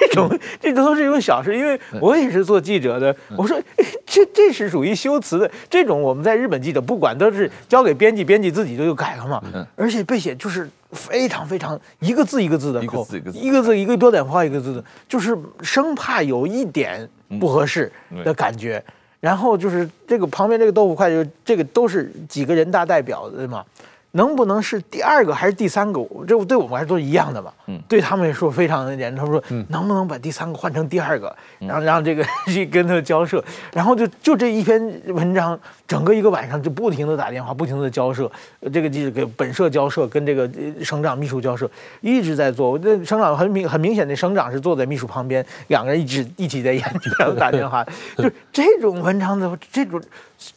[0.01, 3.15] 这种这都是一种小事，因为我也是做记者的。
[3.37, 3.61] 我说
[4.07, 9.43] 这这是属于修辞的这种，我们在日本记者不管都是交给编辑，编辑自己就就改了嘛。
[9.77, 17.07] 而且被写就是非常非常一个字一个字的扣，一个字一个标点符号一个字的，就是生怕有一点
[17.39, 17.93] 不合适
[18.25, 18.83] 的感觉。
[19.21, 23.65] 然后就是这个旁边这个豆腐块，就这个都是几个人大代表的嘛。
[24.13, 26.01] 能不能是第二个还是第三个？
[26.27, 27.53] 这对我们来说都是一样的嘛。
[27.67, 29.25] 嗯，对他们来说非常的简单。
[29.25, 33.43] 他说，能不能把第三个换成第二个，然后让这个 去跟他交涉。
[33.73, 38.31] 然后就就这一篇文章，整个一个晚上就不停的打电话，不停的交涉。
[38.73, 40.51] 这个记者给本社交涉，跟这个
[40.83, 41.71] 省长秘书交涉，
[42.01, 42.77] 一直在做。
[42.79, 47.87] 这省长很明很明显，那省长是坐在秘书旁边，两个人一直一起在研究，然后打电话。
[48.19, 50.01] 就这种文章的这种。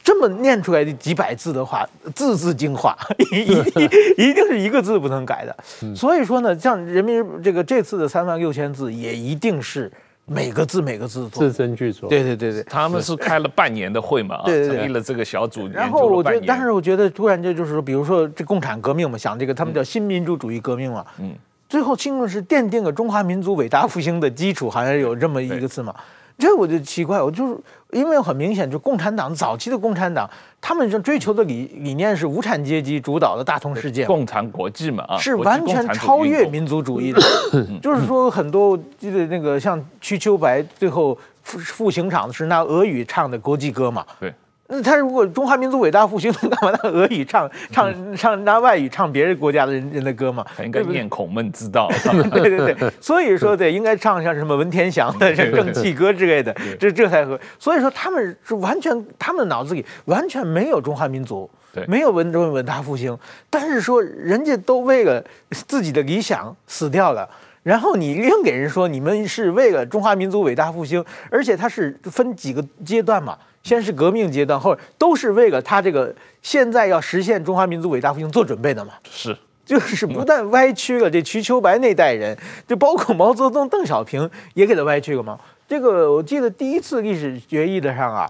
[0.01, 2.97] 这么念出来的几百字的话，字字精华，
[3.33, 5.95] 一一一定是一个字不能改的。
[5.95, 9.91] 所以说呢，像人民这个这次的三万六千字，也一定是
[10.25, 12.07] 每个字每个字字斟句酌。
[12.07, 15.67] 对对对对，他们是开了半年的会嘛，对对，成立了这个小组。
[15.67, 21.33] 然后我觉得，但是我觉得突然间就是说，比如说这共产革命嘛，想这个他们叫新民主主义革命嘛，嗯，
[21.67, 25.93] 最后清楚是奠定了中华民族伟大复兴的基础，好像有这么一个字嘛。
[26.37, 27.57] 这我就奇怪，我就是
[27.91, 37.21] 因为很明显，就共产党早期的共产党，他们追求的理理念是无产阶级主导的大同世界，共产国际嘛啊，是完全超越民族主义的。
[37.81, 44.05] 就是说，很多记得那个像瞿秋白最后赴赴刑场是拿俄语唱的国际歌嘛？
[44.19, 44.33] 对。
[44.73, 50.43] 那他如果中华民族伟大复兴，干嘛拿俄语唱唱唱拿外语唱别人国家的人人的歌嘛？
[50.63, 51.87] 应该念孔孟之道。
[52.33, 57.39] 对对对， 所以说对，应该唱像什么文天祥的《正气歌》之类的，这这才合。
[57.59, 63.15] 所以说他们是完全，他们的脑子里完全没有中华民族，对，没有文中伟大复兴。
[63.51, 67.29] 但是说人家都为了自己的理想死掉了，
[67.63, 73.37] 然后你另给人说你们是为了中华民族伟大复兴，而且它是分几个阶段嘛。
[73.63, 78.91] 先是革命阶段，后都是为了他这个现在要实现中华民族伟大复兴做准备的嘛？
[79.09, 79.33] 是，
[79.65, 85.39] 就是不但歪曲了这瞿秋白那代人，就包括毛泽东、邓小平也给他歪曲了嘛。
[85.65, 88.29] 这个我记得第一次历史决议的上啊，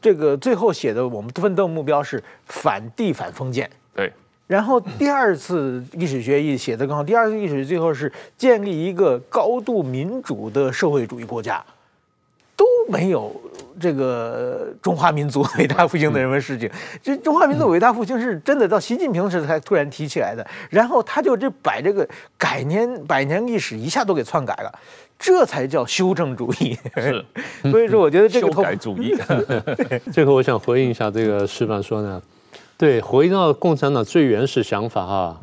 [0.00, 3.68] 这个最后写的我们奋斗目标是反帝反封建。
[3.94, 4.10] 对。
[4.50, 11.64] 然后第二次历史决议写的更好，第二次历史最后是建立一个高度民主的社会主义国家，
[12.56, 13.32] 都没有。
[13.80, 16.68] 这个中华民族伟大复兴的人文事情，
[17.00, 24.78] 这中华民族伟大复兴是真的到习近平时才突然提起来的，然后他就这把这个百年百年历史一下都给篡改了，
[25.16, 26.76] 这才叫修正主义。
[26.96, 27.24] 是，
[27.70, 29.16] 所以说我觉得这个修改主义。
[30.12, 32.20] 这个我想回应一下这个矢板说呢，
[32.80, 35.38] 对，回到共产党最原始想法啊。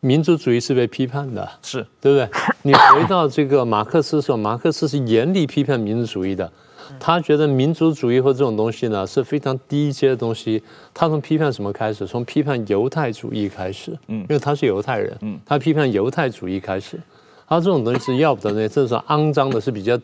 [0.00, 2.28] 民族主义是被批判的，是对不对？
[2.62, 6.50] 你回到这个马克思的时候，马克思是严厉批判民族主义的，
[6.98, 10.60] 他觉得民族主义或这种东西呢是非常低阶的东西。
[10.92, 12.04] 他从批判什么开始？
[12.04, 16.98] 从批判犹太主义开始，嗯，因为他是犹太人，嗯，他批判犹太主义开始。
[17.46, 19.96] 他这种东西是要不得的，这种肮脏的，是比较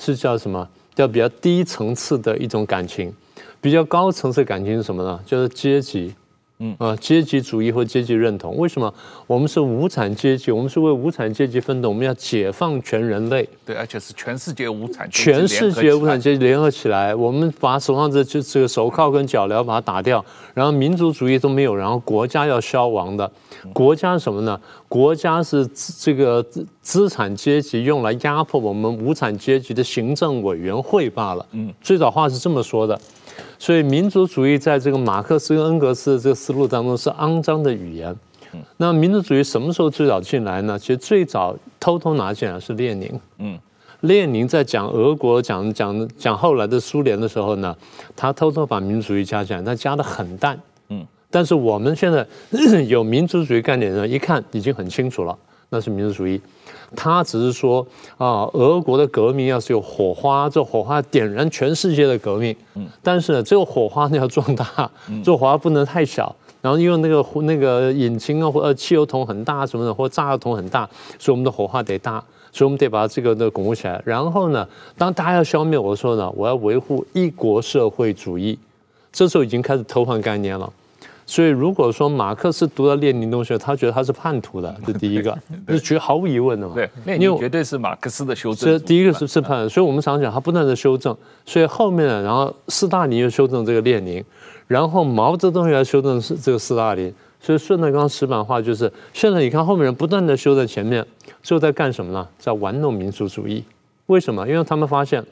[0.00, 0.68] 是叫什么？
[0.96, 3.14] 叫比较低层次的一种感情，
[3.60, 5.20] 比较高层次的感情是什么呢？
[5.24, 6.12] 就是阶级。
[6.60, 8.92] 嗯啊，阶级主义和阶级认同，为什么
[9.26, 10.52] 我们是无产阶级？
[10.52, 13.48] 我们是为无产阶级奋斗，我们要解放全人类。
[13.66, 23.28] 对，而且是全世界无产阶级，全世界无产阶级联合起来，我们把手上这就这个手铐跟脚镣把它打掉，然后民族主义都没有，然后国家要消亡的。
[23.72, 24.60] 国家是什么呢？
[24.88, 26.44] 国家是这个
[26.80, 31.44] 资产阶级用来压迫我们无产阶级的行政委员会罢了。
[31.50, 32.98] 嗯，最早话是这么说的。
[33.64, 38.14] 所以民族主义在这个马克思跟恩格斯的这个思路当中是肮脏的语言。
[38.76, 40.78] 那民族主义什么时候最早进来呢？
[40.78, 43.18] 其实最早偷偷拿进来是列宁。
[43.38, 43.58] 嗯，
[44.02, 47.74] 列宁在讲俄国、讲讲讲后来的苏联的时候呢，
[48.14, 50.60] 他偷偷把民族主义加进来，他加的很淡。
[50.90, 52.26] 嗯，但是我们现在
[52.86, 55.34] 有民族主义概念的人一看已经很清楚了，
[55.70, 56.38] 那是民族主义。
[56.94, 62.54] 他只是说啊，俄国的革命要是有火花，这火花点燃全世界的革命。
[62.74, 64.90] 嗯，但是呢，这个火花呢要壮大，
[65.22, 66.34] 这火花不能太小。
[66.62, 74.00] 然后因为那个那个引擎啊或呃汽油桶很大什么的，或炸药桶很大，所以我们的火花得大，所以我们得把这个的巩固起来。
[74.04, 78.58] 然后呢，当大家要消灭我的时候呢，我要维护一国社会主义。
[79.12, 80.72] 这时候已经开始偷换概念了。
[81.26, 86.74] 所以，如果说马克思读了列宁东西，他觉得他是叛徒的， 这第一个，这绝毫无疑问的嘛。
[86.74, 88.70] 对，列宁绝对是马克思的修正。
[88.70, 91.16] 这第一个是是叛，所以我们常讲他不断的修正。
[91.46, 94.22] 所以后面呢，然后斯大林又修正这个列宁，
[94.66, 97.12] 然后毛泽东又来修正是这个斯大林。
[97.40, 101.04] 所以顺着刚刚石板话，就是现在你看后面人不断的修正前面，
[101.42, 102.26] 最后在干什么呢？
[102.38, 103.62] 在玩弄民族主义。
[104.06, 104.46] 为什么？
[104.46, 105.24] 因为他们发现，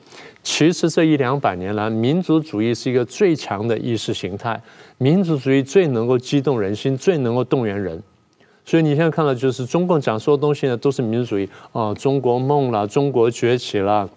[0.43, 4.61] 其实这一两百年来，民族主义是一个最强的意识形态，
[4.99, 8.03] 民族主义最能够激动人心，最能够动员人。
[8.65, 14.09] 所以你现在看到，就是中共讲说的东西呢，都是民族主义啊，中国梦了，中国崛起了，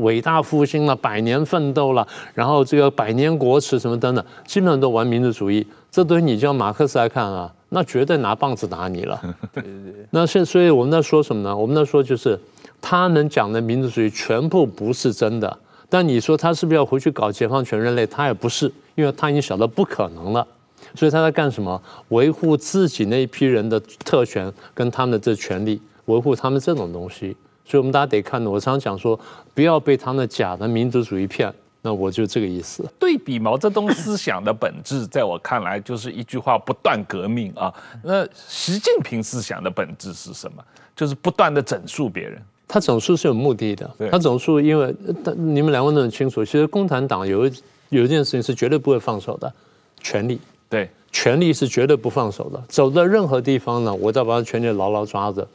[0.00, 5.64] 伟大复兴了，百年奋斗了，然后这个百年国耻什么等等，基本上都玩民族主义。
[5.92, 9.20] 这东西你叫马克思来看啊，那绝对拿棒子打你了。
[9.54, 10.06] 对对对。
[10.10, 11.56] 那现所以我们在说什么呢？
[11.56, 12.36] 我们在说就是。
[12.82, 18.04] 他们讲的民族主义全部不是真的，但你说他是不是要回去搞解放全人类？
[18.06, 20.46] 他也不是，因为他已经晓得不可能了，
[20.94, 21.80] 所以他在干什么？
[22.08, 27.34] 维护自己那一批人的特权跟他们的这权利，维护他们这种东西。
[27.64, 29.18] 所以我们大家得看，我常常讲说，
[29.54, 31.50] 不要被他们假的民族主义骗。
[31.84, 32.88] 那我就这个意思。
[32.98, 37.72] 对比毛泽东思想的本质，在我看来就是一句话：不断革命啊。
[38.04, 40.62] 那习近平思想的本质是什么？
[40.94, 42.40] 就是不断的整肃别人。
[42.72, 44.94] 他整肃是有目的的，他整肃，因为
[45.36, 47.52] 你们两位都很清楚，其实共产党有一
[47.90, 49.52] 有一件事情是绝对不会放手的，
[50.00, 55.46] 权力，对，权力是绝对不放手的，走到任何地方呢，我都要把他权力牢牢抓着。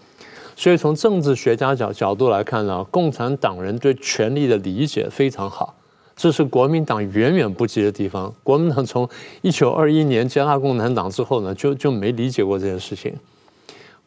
[0.55, 5.73] 所以从政治学家角角度来看呢，共产党人对权力的理解非常好，
[6.15, 8.31] 这是国民党远远不及的地方。
[8.43, 9.09] 国民党从
[9.41, 13.11] 一九二一年接纳共产党之后呢，就就没理解过这件事情。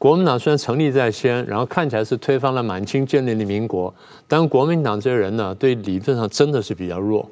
[0.00, 3.92] 国民党虽然成立在先，然后看起来是推翻了满清，建立的民国，
[4.26, 7.28] 但国民党这些人呢，对理论上真的是比较弱。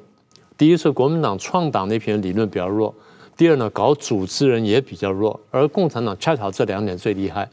[0.55, 2.93] 第一是国民党创党那批人理论比较弱，
[3.35, 7.49] 第二呢，搞组织人也比较弱，而共产党恰巧这两点最厉害。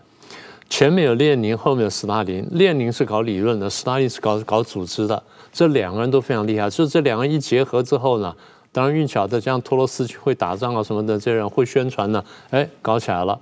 [0.68, 2.46] 前面有列宁，后面有斯大林。
[2.50, 6.68] 列宁是搞理论的，斯大林是搞搞组织的，这两个人都非常厉害。
[6.68, 8.36] 所以这两个一结合之后呢，
[8.70, 13.40] 当然运巧的，像托洛斯基会打仗啊什么的，这些人会宣传呢，哎，搞起来了。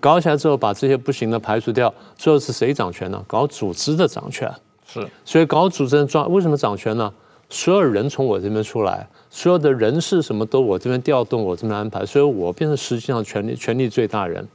[0.00, 3.24] 搞起来之后，把这些不行的排除掉，最后是谁掌权呢？
[3.26, 4.52] 搞组织的掌权。
[4.86, 7.12] 是，所以搞组织的抓，为什么掌权呢？
[7.48, 14.46] 所有人从我这边出来，所有的人事什么都我这边调动，我这边安排，所以我变成实际上权力权力最大人。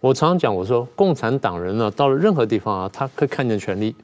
[0.00, 3.94] 我常常讲，我说共产党人呢，到了任何地方啊，他可以看见权力。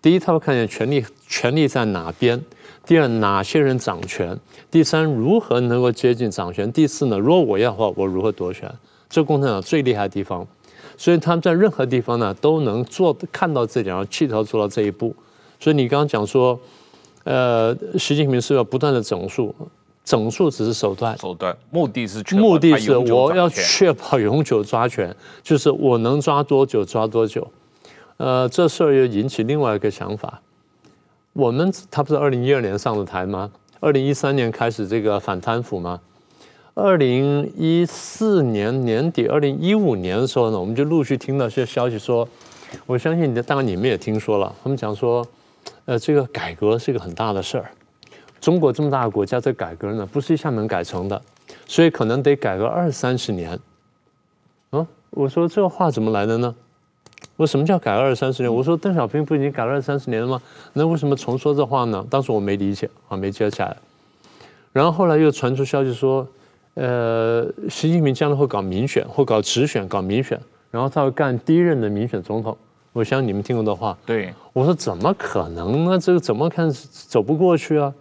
[0.00, 2.38] 第一，他会看见权力权力在哪边；
[2.86, 4.36] 第二，哪些人掌权；
[4.70, 8.72] 第三，如何能够接近掌权；第四呢，如果我要的话，我如何夺权。
[9.08, 10.46] 这共产党最厉害的地方，
[10.96, 15.14] 所以他们在任何地方呢都能做看到这点，然后企图做到这一步。
[15.58, 16.58] 所以你刚刚讲说，
[17.24, 19.54] 呃，习近平是要不断的整肃，
[20.04, 27.46] 整肃只是手段，手段目的是目的是我要确保永久抓权，就是我能抓多久抓多久。
[28.18, 30.40] 呃，这事儿又引起另外一个想法，
[31.32, 33.50] 我们他不是二零一二年上的台吗？
[33.80, 36.00] 二零一三年开始这个反贪腐吗？
[36.78, 42.28] 二零一四年年底，二零一五年的时候呢，我们就陆续听到一些消息说，
[42.84, 45.26] 我相信你，当然你们也听说了，他们讲说，
[45.86, 47.70] 呃，这个改革是一个很大的事儿，
[48.42, 51.22] 中国这么大的国家，这改革呢不是一下能改成的，
[51.66, 53.58] 所以可能得改个二三十年。
[54.72, 56.54] 嗯，我说这话怎么来的呢？
[57.36, 58.54] 我说什么叫改二三十年？
[58.54, 60.42] 我说邓小平不已经改了二三十年了吗？
[60.74, 62.06] 那为什么重说这话呢？
[62.10, 63.74] 当时我没理解啊，没接起来。
[64.74, 66.28] 然后后来又传出消息说。
[66.76, 70.38] 呃，习近平将来会搞民选，会搞直选，搞民选，
[70.70, 72.54] 然后他会干第一任的民选总统。
[72.92, 73.96] 我相信你们听过的话。
[74.04, 75.98] 对，我说怎么可能呢？
[75.98, 77.92] 这个怎么看走不过去啊？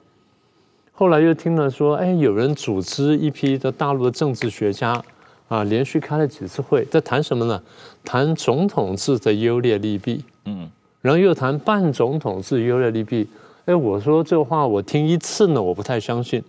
[0.92, 5.02] 后来又听了说，哎，有人组织一批的大陆的政治学家
[5.48, 7.62] 啊，连续开了几次会，在谈什么呢？
[8.04, 10.22] 谈总统制的优劣利弊。
[10.44, 10.70] 嗯，
[11.02, 13.26] 然后又谈半总统制优劣利弊。
[13.64, 16.44] 哎，我说这话我听一次呢，我不太相信。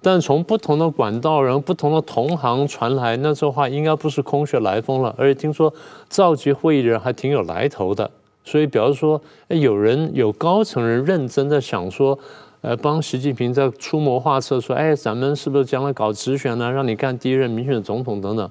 [0.00, 5.12] 但从不同的管道，然后不同的同行传来，那这话应该不是空穴来风了。
[5.18, 5.72] 而且听说
[6.08, 8.08] 召集会议的人还挺有来头的，
[8.44, 12.16] 所以表示说，哎，有人有高层人认真的想说，
[12.60, 16.70] 呃，帮习近平在出谋划策，说，哎，咱们是不是将来搞直选呢？
[16.70, 18.48] 让你干第一任民选总统等等。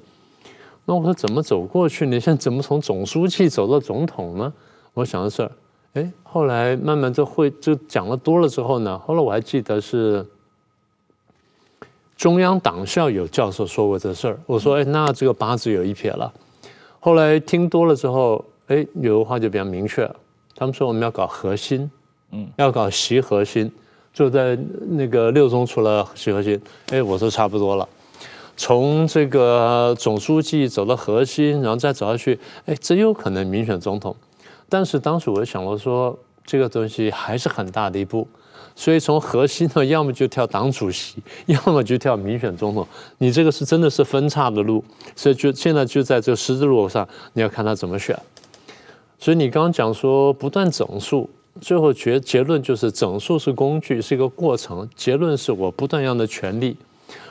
[0.84, 2.06] 那我说怎么走过去？
[2.06, 4.52] 你现在怎么从总书记走到总统呢？
[4.94, 5.50] 我想的是，
[5.94, 10.26] 哎，后来慢慢这会就讲了多了之后呢，后来我还记得是。
[12.18, 16.34] 中央党校有教授说过这事儿，我说：“哎，那这个八字有一撇了。”
[17.00, 20.16] 后来听多了之后，哎，有的话就比较明确了。
[20.56, 21.90] 他们说我们要搞核心，
[22.32, 23.72] 嗯，要搞习核心，
[24.12, 24.58] 就在
[24.90, 26.60] 那个六中出了习核心。
[26.90, 27.88] 哎，我说差不多了，
[28.58, 34.16] 从这个总书记走到核心，然后再走下去，哎，真有可能民选总统。
[34.68, 38.28] 但是当时我就想了说，这个东西还是很大的一步。
[38.80, 41.16] 所以从核心呢， 要么就跳党主席，
[41.48, 42.88] 要么就跳民选总统。
[43.18, 48.16] 你这个是真的是分岔的路，所以就现在就在这个十字路口上，你要看他怎么选。
[49.18, 51.28] 所以你刚刚讲说不断整数，
[51.60, 54.88] 最后结结论就是整数是工具，是一个过程。
[54.96, 56.78] 结论是我不断要的权力。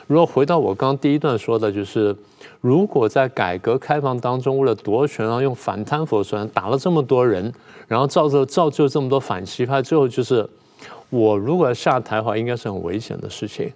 [0.08, 2.14] 如果回到我刚第一段说的，就是
[2.60, 7.52] 如果在改革开放当中，为了夺权，然后用反贪腐手段打了这么多人，
[7.86, 10.44] 然后造就造就这么多反习派，最后就是。
[11.10, 13.72] 我如果要下台的话，应该是很危险的事情，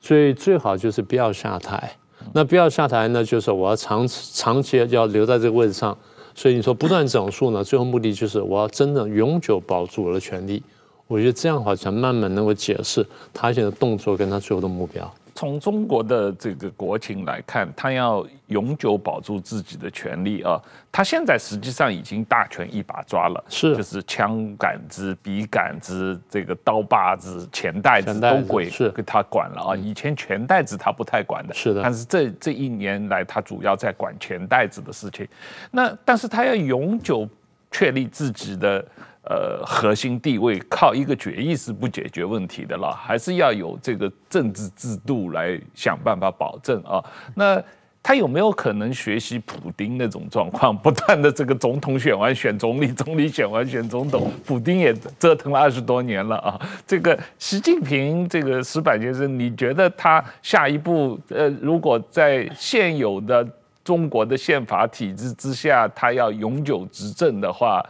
[0.00, 1.96] 所以最好就是不要下台。
[2.32, 5.96] 那不要下台呢，就是我要长长期要留在这个位置上。
[6.34, 10.62] 所以你说不断整数呢，最后目的就是我要真的永久保住我的权利。
[11.06, 15.12] 我觉得这样的话才慢慢能够解释他现在动作跟他最后的目标。
[15.34, 20.60] 从中国的这个国情来看，他要永久保住自己的权利啊！
[20.92, 29.76] 他现在实际上已经大权一把抓了，是就是枪杆子、笔杆子、这个刀把子、钱袋子都归是给他管了啊！
[29.76, 31.82] 以前钱袋子他不太管的，是的。
[31.82, 35.26] 但是这这一年来，他主要在管钱袋子的事情。
[35.70, 37.28] 那但是他要永久
[37.70, 38.84] 确立自己的。
[39.22, 47.04] 呃，核心地位靠一个决议是不解决问题的了，还是要有这个政治制度来想办法保证啊。
[47.34, 47.62] 那
[48.02, 56.58] 他有没有可能学习普丁那种状况，不断的这个总统选完选总理，总理选完选总统，普丁也折腾了二十多年了啊。
[56.86, 63.46] 这个习近平，这个石板先生，你觉得他下一步，呃，如果在现有的
[63.84, 67.84] 中国的宪法体制之下，他要永久执政的话，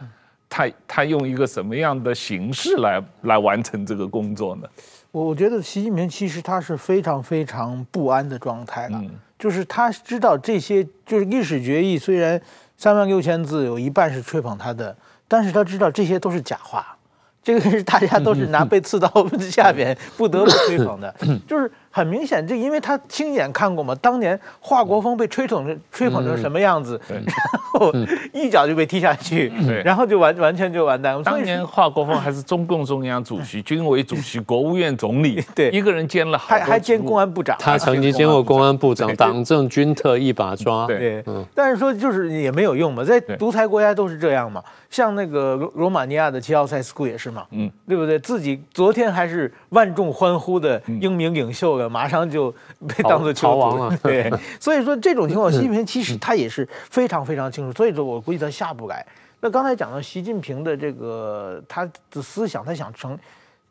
[0.53, 4.67] 他他用一个什么样的形式来来完成这个工作呢？
[5.11, 8.99] 我我觉得习近平其实他是非常非常不安的状态了。
[9.01, 12.39] 嗯就是他知道这些，就是历史决议，虽然
[12.77, 14.95] 三万六千字有一半是吹捧他的，
[15.27, 16.95] 但是他知道这些都是假话，
[17.41, 21.15] 这个是大家都是拿 被刺刀下边不得不吹捧的，
[21.47, 21.71] 就是。
[21.91, 27.21] 很明显，就因为他亲眼看过嘛，当年华国锋被吹捧成吹捧成什么样子，然
[27.73, 27.93] 后
[28.33, 29.51] 一脚就被踢下去，
[29.83, 31.21] 然后就完完全就完蛋了。
[31.23, 37.57] 当年华国锋还是中共中央主席、 军委主席、国务院总理， 对，一个人兼了，还还兼公安部长。
[37.59, 40.87] 他曾经兼过公安部长，党政军特一把抓。
[40.87, 41.23] 对，
[41.53, 44.63] 但是说就是也没有用嘛，在独裁国家都是这样嘛。
[44.89, 48.19] 像那个罗罗马尼亚的齐奥塞斯库也是嘛，嗯，对不对？
[48.19, 51.80] 自己昨天还是万众欢呼的英明领袖。
[51.89, 52.51] 马上就
[52.87, 59.05] 被当做逃亡了， 对， 所以说这种情况， 习近平其实他也是非常非常清楚，所以说我估计他下不来。
[59.43, 63.17] 那刚才讲到习近平的这个他的思想，他想成，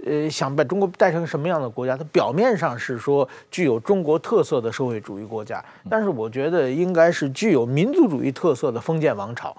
[0.04, 1.96] 呃，想把中国带成什么样的国家？
[1.96, 9.56] 他表面上是说具有中国特色的社会主义国家，但是我觉得应该是具有民族主义特色的封建王朝。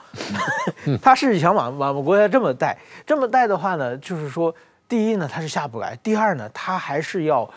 [1.02, 2.78] 他是想往往我们国家这么带，
[3.08, 4.54] 这么带的话呢，就是说，
[4.90, 7.50] 第一呢，他是下不来；第二呢，他还是要。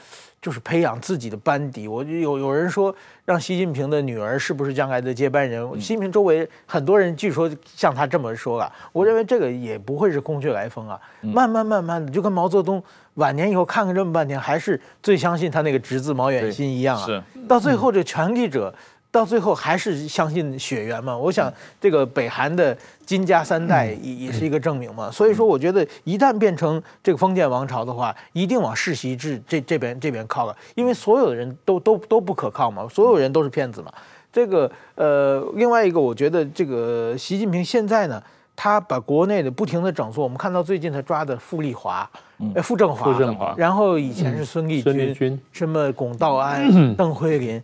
[0.44, 1.88] 就是培养自己的班底。
[1.88, 5.66] 我有有人说，让习近平的女儿是不是将来的接班人？
[5.80, 8.70] 习近平周围很多人据说像他这么说了。
[8.92, 11.00] 我认为这个也不会是空穴来风啊。
[11.22, 12.82] 慢慢慢慢的，就跟毛泽东
[13.14, 17.06] 晚年以后看看这么半天，还是最相信他那个侄子毛远新一样啊。
[17.06, 17.22] 是。
[17.48, 18.74] 到最后这权力者。
[19.14, 21.16] 到最后还是相信血缘嘛？
[21.16, 25.08] 我想这个北韩的金家三代也也是一个证明嘛。
[25.08, 33.92] 所以说，我觉得一旦变成这个封建王朝的话，一定往世袭制这这边这边靠了，因为所有的人都都都不可靠嘛，所有人都是骗子嘛。
[34.32, 38.20] 这个呃，另外一个，我觉得这个习近平现在呢，
[38.56, 42.10] 他把国内的不停的整肃，我们看到最近他抓的傅丽华、
[42.52, 47.62] 呃傅政华、傅政华，然后以前是孙立军、什么龚道安、 邓辉林。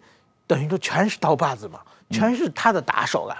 [0.51, 1.79] 等于说全是刀把子嘛，
[2.11, 3.37] 全是他的打手了，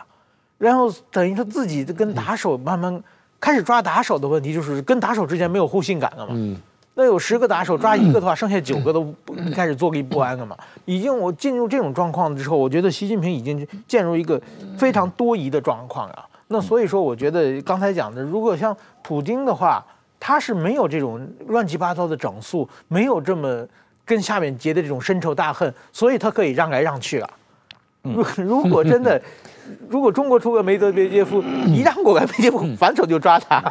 [0.59, 3.03] 然后等于说自己跟打手慢慢
[3.41, 6.35] 开始抓打手的问题，就是跟打手之间没有互信感了嘛。
[6.37, 6.57] 嗯，
[6.95, 9.13] 那有十个打手抓一个的话，剩下九个都
[9.53, 10.57] 开始坐立不安了嘛。
[10.85, 14.41] 已经我进入这种状况之后，我觉得习近平已经进入一个
[14.79, 16.25] 非常多疑的状况了。
[16.47, 19.85] 那所以说，我觉得刚才讲的，如果像普京的话，
[20.21, 23.67] 他是没有这种乱七八糟的整肃，没有这么。
[24.11, 27.31] 跟下面结的这种深仇大恨，所以他可以让来让去啊。
[28.03, 29.23] 如如果真的，
[29.89, 33.63] 如果中国出个梅德韦杰夫， 一让过来，梅杰夫反手就抓他。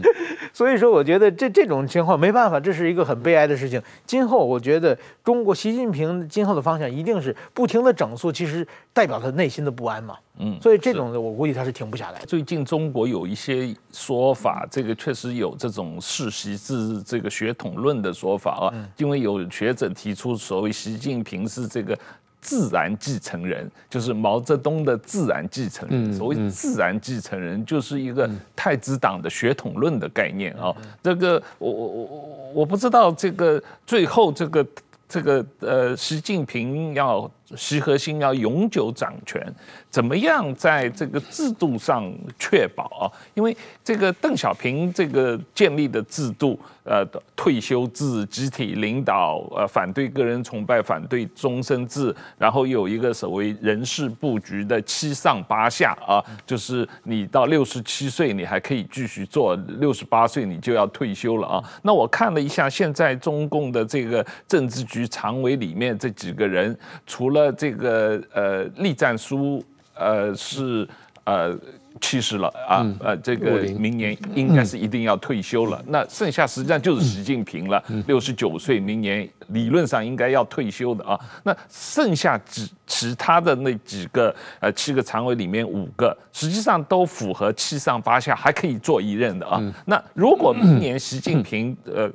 [0.52, 3.80] 所以说，我觉得这这种情况没办法，这是一个很悲哀的事情。
[4.04, 10.16] 今后，我觉得中国习近平今后的方向一定是不停的整肃，其实代表他内心的不安嘛。
[10.38, 12.20] 嗯，所以这种的我估计他是停不下来。
[12.26, 21.98] 最近中国有一些说法，这个确实有这种世袭制这个血统论的说法啊，因为有学者提出所谓习近平是这个。
[22.42, 26.12] 自然继承人就是毛泽东的自然继承人。
[26.12, 30.74] 所谓自然继承人，就是一个太子党的血统论的概念啊。
[31.02, 34.66] 这个我我我我不知道这个最后这个
[35.08, 37.30] 这个呃，习近平要。
[37.56, 39.42] 习核心要永久掌权，
[39.90, 43.04] 怎么样在这个制度上确保啊？
[43.34, 61.62] 因为这个邓小平这个建立的制度，呃，退休制、集体领导，呃，反对个人崇拜、反对终身制，然后有一个所谓人事布局的七上八下啊，就是你到六十七岁你还可以继续做，六十八岁你就要退休了啊。
[61.82, 66.76] 那我看了一下，现在中共的这个政治局常委里面这几个人，
[67.06, 69.64] 除了这个呃，栗战书
[69.94, 70.86] 呃是
[71.24, 71.58] 呃
[72.00, 75.82] 去世了啊，呃这个明年应该是一定要退休了。
[75.86, 81.18] 那剩下实际上就是习近平了，六十九岁，明年理论上应该要退休的啊。
[81.42, 89.62] 那剩下几其他的那几个呃七个常委里面五个，实际上都符合七上八下，还可以做一任的啊。
[89.84, 92.10] 那如果明年习近平呃。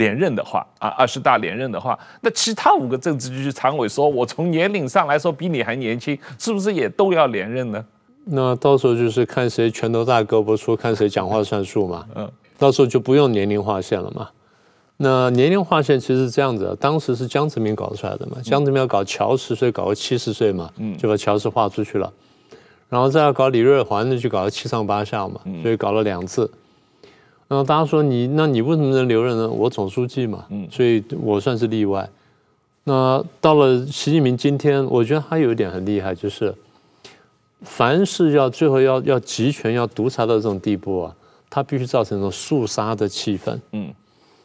[0.00, 7.84] 连任的话啊，二十大连任的话，那其他五个政治局常委说，我从年龄上来说比你还年轻，是不是也都要连任呢？
[8.24, 12.06] 那到时候就是看谁拳头大胳膊粗，看谁讲话算数嘛。
[12.14, 14.28] 嗯，到时候就不用年龄划线了嘛。
[15.02, 22.12] 那年龄划线其实是这样子，当时是江泽民搞出来的嘛，江泽民要搞乔十岁，搞个七十岁嘛，就把乔十划出去了，
[22.88, 26.50] 然后再要搞李瑞环，那就搞个七上八下嘛，所以搞了两次。
[27.50, 29.48] 然后大家说你，那你为什么能留任呢？
[29.48, 32.08] 我总书记嘛，嗯所以我算是例外。
[32.84, 36.54] 那到了习近平今天，我觉得他有一点很厉害，就是
[37.62, 41.16] 凡是要最后要要集权、要独裁到这种地步啊，
[41.50, 43.58] 他必须造成一种肃杀的气氛。
[43.72, 43.92] 嗯。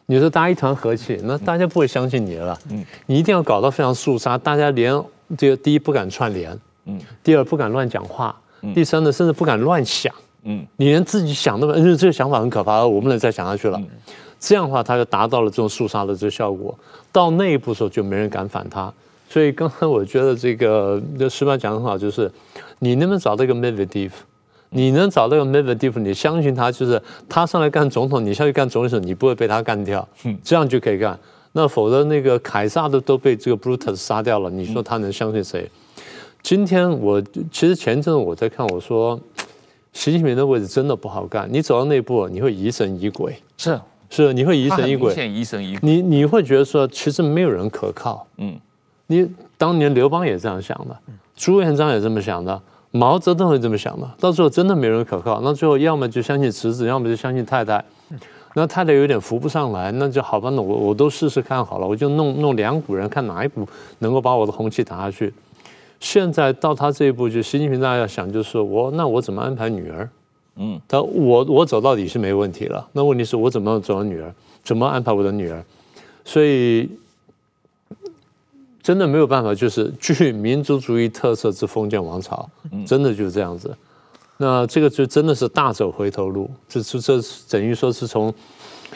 [0.08, 2.60] 你说大家一团和气，那大家不会相信你了。
[2.72, 5.00] 嗯，你一定要搞到非常肃杀，大家连
[5.38, 8.36] 这个第一不敢串联，嗯，第二不敢乱讲话，
[8.74, 10.12] 第三呢，甚至不敢乱想。
[10.46, 13.82] 嗯，你连自己想都，因为这个想法很可怕，我不能再想下去了。
[14.40, 16.78] 这样的话，他就达到了这种肃杀的这个效果。
[17.12, 18.94] 到那一步的时候，就没人敢反他。
[19.28, 22.32] 所以刚才我觉得这个这石板讲的很好，就是
[22.80, 24.12] 你能不能找到一个 Medvedev？
[24.70, 30.08] 你能找到一个 Medvedev，你相信他，就是他上来干总统，你下去干总理的时候，你不会被他干掉，
[30.44, 31.18] 这样就可以干。
[31.54, 35.68] 那否则那个凯撒的都被这个 Brutus 杀掉了，你说他能相信谁？
[36.44, 37.20] 今天我
[37.52, 39.20] 其实前阵子我在看，我说
[39.96, 43.80] 习近平的位置真的不好干，你走到那一步，你会疑神疑鬼，是
[44.10, 48.28] 是，你会疑神疑鬼，疑神疑鬼，你你会觉得说，其实没有人可靠。
[48.38, 48.60] 嗯，
[49.08, 49.26] 你
[49.58, 50.96] 当年刘邦也这样想的，
[51.38, 52.62] 朱元璋也这么想的。
[52.92, 57.84] 毛泽东也这么想的，到最后真的没人可靠，那最后要么就相信侄子，要么就相信太太。
[58.54, 63.68] 那太太有点扶不上来，那就好吧，那我我都试试看好了，我就弄弄两股人，看哪一股
[64.00, 65.34] 能够把我的红旗打下去。
[66.06, 70.08] 现在到他这一步，就习近平大家要想，就是我那我怎么安排女儿？
[70.58, 74.32] 嗯，他我我走到底是没问题了，那问题是我怎么走女儿，
[74.64, 75.66] 怎么安排我的女儿？
[76.24, 76.88] 所以。
[78.86, 82.48] 真的没有办法，就是具民族主义特色之封建王朝，
[82.86, 83.76] 真的就是这样子。
[84.38, 88.32] 那这个就真的是大走回头路，这这这等于说是从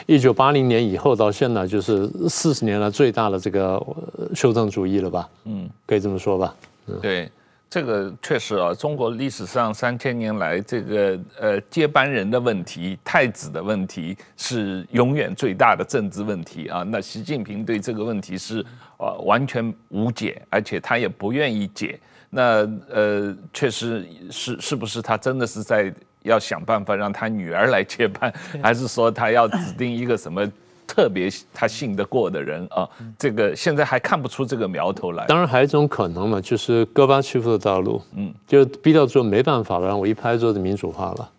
[0.06, 3.84] 一九八零年以后到现在，就是四十年来最大的这个
[4.32, 5.28] 修正主义了吧？
[5.46, 6.54] 嗯，可以这么说吧？
[6.86, 7.30] 嗯，对。
[7.72, 16.82] 这个确实啊，中国历史上三千年来，这个呃接班人的问题、太子的问题是永远最大的政治问题啊。
[16.82, 18.58] 那习近平对这个问题是
[18.98, 21.96] 呃完全无解，而且他也不愿意解。
[22.28, 30.44] 那呃，确实是是不是他真的是在要想办法让他女儿来接班，还是说他要指定一个什么？
[30.92, 35.24] 特别他信得过的人啊，这个现在还看不出这个苗头来。
[35.28, 41.30] 当然还有一种可能嘛，就是戈巴契夫的道路，嗯，就逼到最后没办法了，然后我一拍桌子民主化了，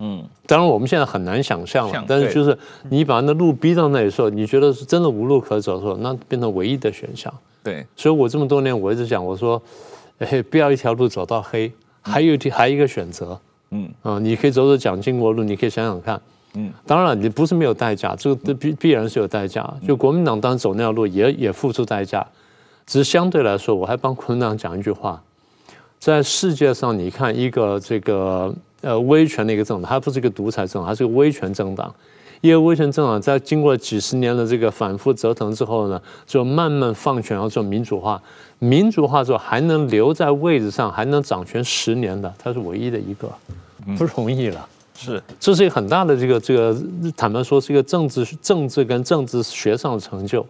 [0.00, 0.22] 嗯。
[0.46, 2.56] 当然我们现在很难想象了，但是就是
[2.90, 7.32] 你把那路逼到那里时候，你觉得是真的无路可走的时候，那变成唯一的选项。
[7.62, 9.62] 对，所以我这么多年我一直讲，我说，
[10.18, 11.72] 哎， 不要一条路走到黑，
[12.02, 13.40] 还有一还有一个选择，
[13.70, 16.20] 嗯啊，你可以走走蒋经国路，你可以想想看。
[16.54, 19.72] 嗯，当然了，你不是没有代价，这个必必然是有代价。
[19.86, 22.26] 就国民党当时走那条路也也付出代价，
[22.86, 25.22] 只是相对来说，我还帮国民党讲一句话，
[25.98, 31.94] 在世界上，你看一个这个呃威权的一个政党，它不是一个独裁政党，它是个威权政党。
[32.40, 38.20] 一个威权政党在经过几十年的这个反复折腾之后呢，就慢慢放权，然后做民主化。
[38.58, 43.30] 民主化之后还能留在位置上，还能掌权十年的，它是唯一的一个，
[43.98, 44.66] 不容易了。
[45.02, 46.76] 是，这是一个很大的这个这个，
[47.16, 50.44] 坦白说是一个政治政治跟政治学上的成就，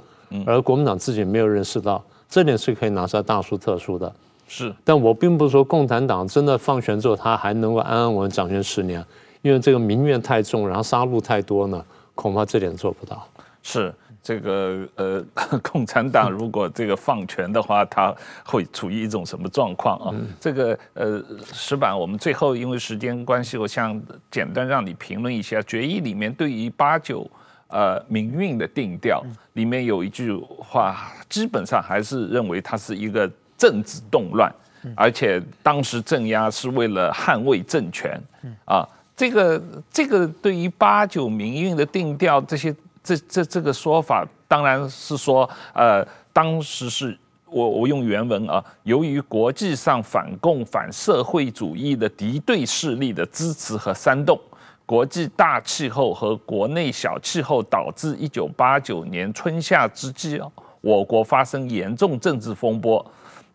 [0.45, 4.13] 而国民党自己没有认识到，这点是可以拿出来大书特书的。
[4.49, 9.05] 是，但我并不是说共产党真的放权之后，他还能够安安稳稳掌权十年，
[9.43, 11.85] 因为这个民怨太重，然后杀戮太多呢，
[12.17, 13.25] 恐怕这点做不到。
[13.63, 13.95] 是。
[14.23, 15.25] 这个呃，
[15.65, 18.15] 共产党如果这个放权的话，他
[18.45, 20.15] 会处于一种什么状况啊？
[20.39, 24.01] 这个呃，石板，我们最后因为时间关系，我想
[24.31, 27.29] 简单让你评论一下决议里面对于八九
[27.69, 34.55] 呃民运的定调，里面有一句话，基本上还是认为它是一个政治动乱，
[34.95, 38.21] 而且当时镇压是为了捍卫政权
[38.67, 38.87] 啊。
[39.17, 42.75] 这个这个对于八九民运的定调这些。
[43.17, 54.39] 这这这个说法当然是说，呃，当时是我我用原文啊，由于国际上反共反社会主义的敌对势力的支持和煽动，
[54.87, 60.41] 国际大气候和国内小气候导致一九八九年春夏之际，
[60.81, 63.05] 我国发生严重政治风波，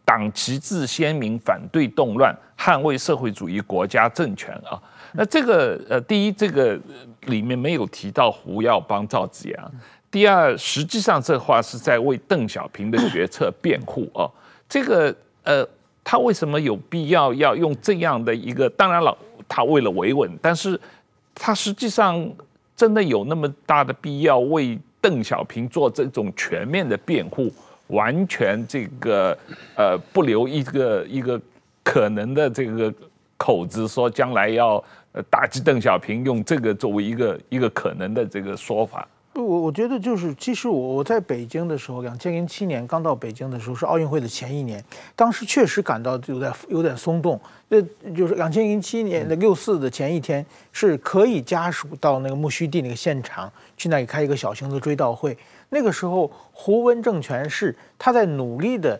[0.03, 4.81] 党旗帜鲜明反对动乱，捍卫社会主义国家政权啊。
[5.17, 6.79] 那这个呃，第一，这个
[7.27, 9.71] 里面没有提到胡耀邦、赵紫阳。
[10.11, 14.29] 第二，实际上这话是在为邓小平的决策辩护哦。
[14.67, 15.13] 这个
[15.43, 15.67] 呃，
[16.03, 18.69] 他为什么有必要要用这样的一个？
[18.71, 19.15] 当然了，
[19.47, 20.79] 他为了维稳，但是
[21.33, 22.31] 他实际上
[22.75, 27.51] 真的有那么大的必要为邓小平做这种全面的辩护，
[27.87, 29.37] 完全这个
[29.75, 31.39] 呃不留一个一个
[31.83, 32.93] 可能的这个
[33.37, 34.81] 口子，说将来要
[35.15, 39.07] 呃打击邓小平，用这个作为一个一个可能的这个说法。
[39.33, 44.81] 我我觉得就是，其实我我在北京的时候，两千零七年刚到北京的时候是奥运会的前一年，
[45.13, 47.39] 当时确实感到有点有点松动。
[47.67, 47.81] 那
[48.13, 55.37] 就是两千零七年的六四的前一天，是可以家属到那个木须地那个现场去那里开一个小型的追悼会。
[55.69, 58.99] 那个时候，胡温政权是他在努力的。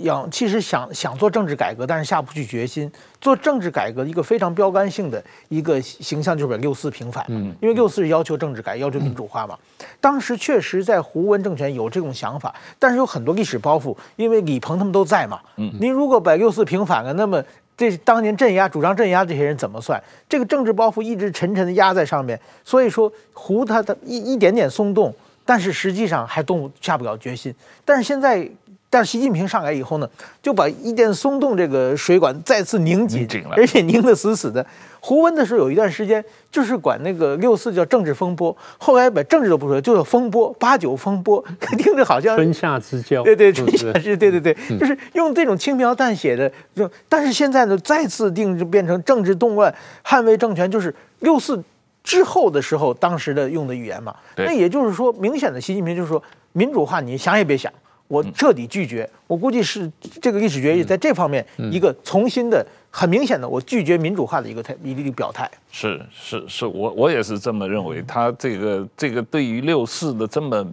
[0.00, 2.90] 要其实想想做政治改革，但是下不去决心。
[3.20, 9.58] 做政治改革一个非常标杆性的一个形象就是把六四平反，嗯，因为六四是要求政治改，要求民主化嘛。
[10.00, 15.40] 当时确实在胡温政权有这种想法，但是有很多历史包袱，因为李鹏他们都在嘛。
[15.56, 17.42] 嗯，您如果把六四平反了，那么
[17.76, 20.02] 这当年镇压、主张镇压这些人怎么算？
[20.28, 22.38] 这个政治包袱一直沉沉的压在上面。
[22.64, 25.14] 所以说胡他的一一点点松动，
[25.44, 27.54] 但是实际上还动下不了决心。
[27.84, 28.48] 但是现在。
[28.94, 30.08] 但是习近平上来以后呢，
[30.40, 34.64] 就把一点松动这个水管再次拧紧，紧了，而且拧得死死的。
[35.00, 41.44] 胡温的时候有一段时间就是管那个六四叫政治风波，后来把政治都不说，就叫风波，八九风波，
[41.76, 43.24] 听着好像春夏之交。
[43.24, 46.48] 对对，春夏之对对对，就是用这种轻描淡写的。
[46.76, 49.74] 就但是现在呢，再次定就变成政治动乱，
[50.04, 51.60] 捍卫政权，就是六四
[52.04, 54.14] 之后的时候，当时的用的语言嘛。
[54.36, 56.22] 那也就是说，明显的习近平就是说，
[56.52, 57.72] 民主化你想也别想。
[58.08, 59.90] 我彻底拒绝，我估计是
[60.20, 65.50] 这个历史决议在这方面一个重新的、很明显的，我拒绝民主化的一个态一个表态。
[65.70, 68.02] 是是是，我我也是这么认为。
[68.02, 70.66] 他这个这个对于六四的这么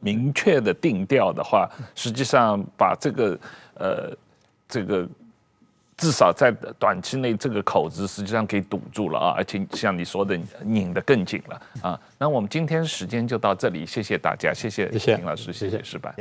[0.00, 3.38] 明确的定调的话，实际上把这个
[3.74, 4.16] 呃
[4.68, 5.08] 这个。
[6.00, 12.00] 至少在短期内，这个口子实际上给堵住了啊，而且像你说的，拧得更紧了啊。
[12.16, 16.14] 那我们今天时间就到这里，谢谢大家，谢谢林老师，谢谢石板。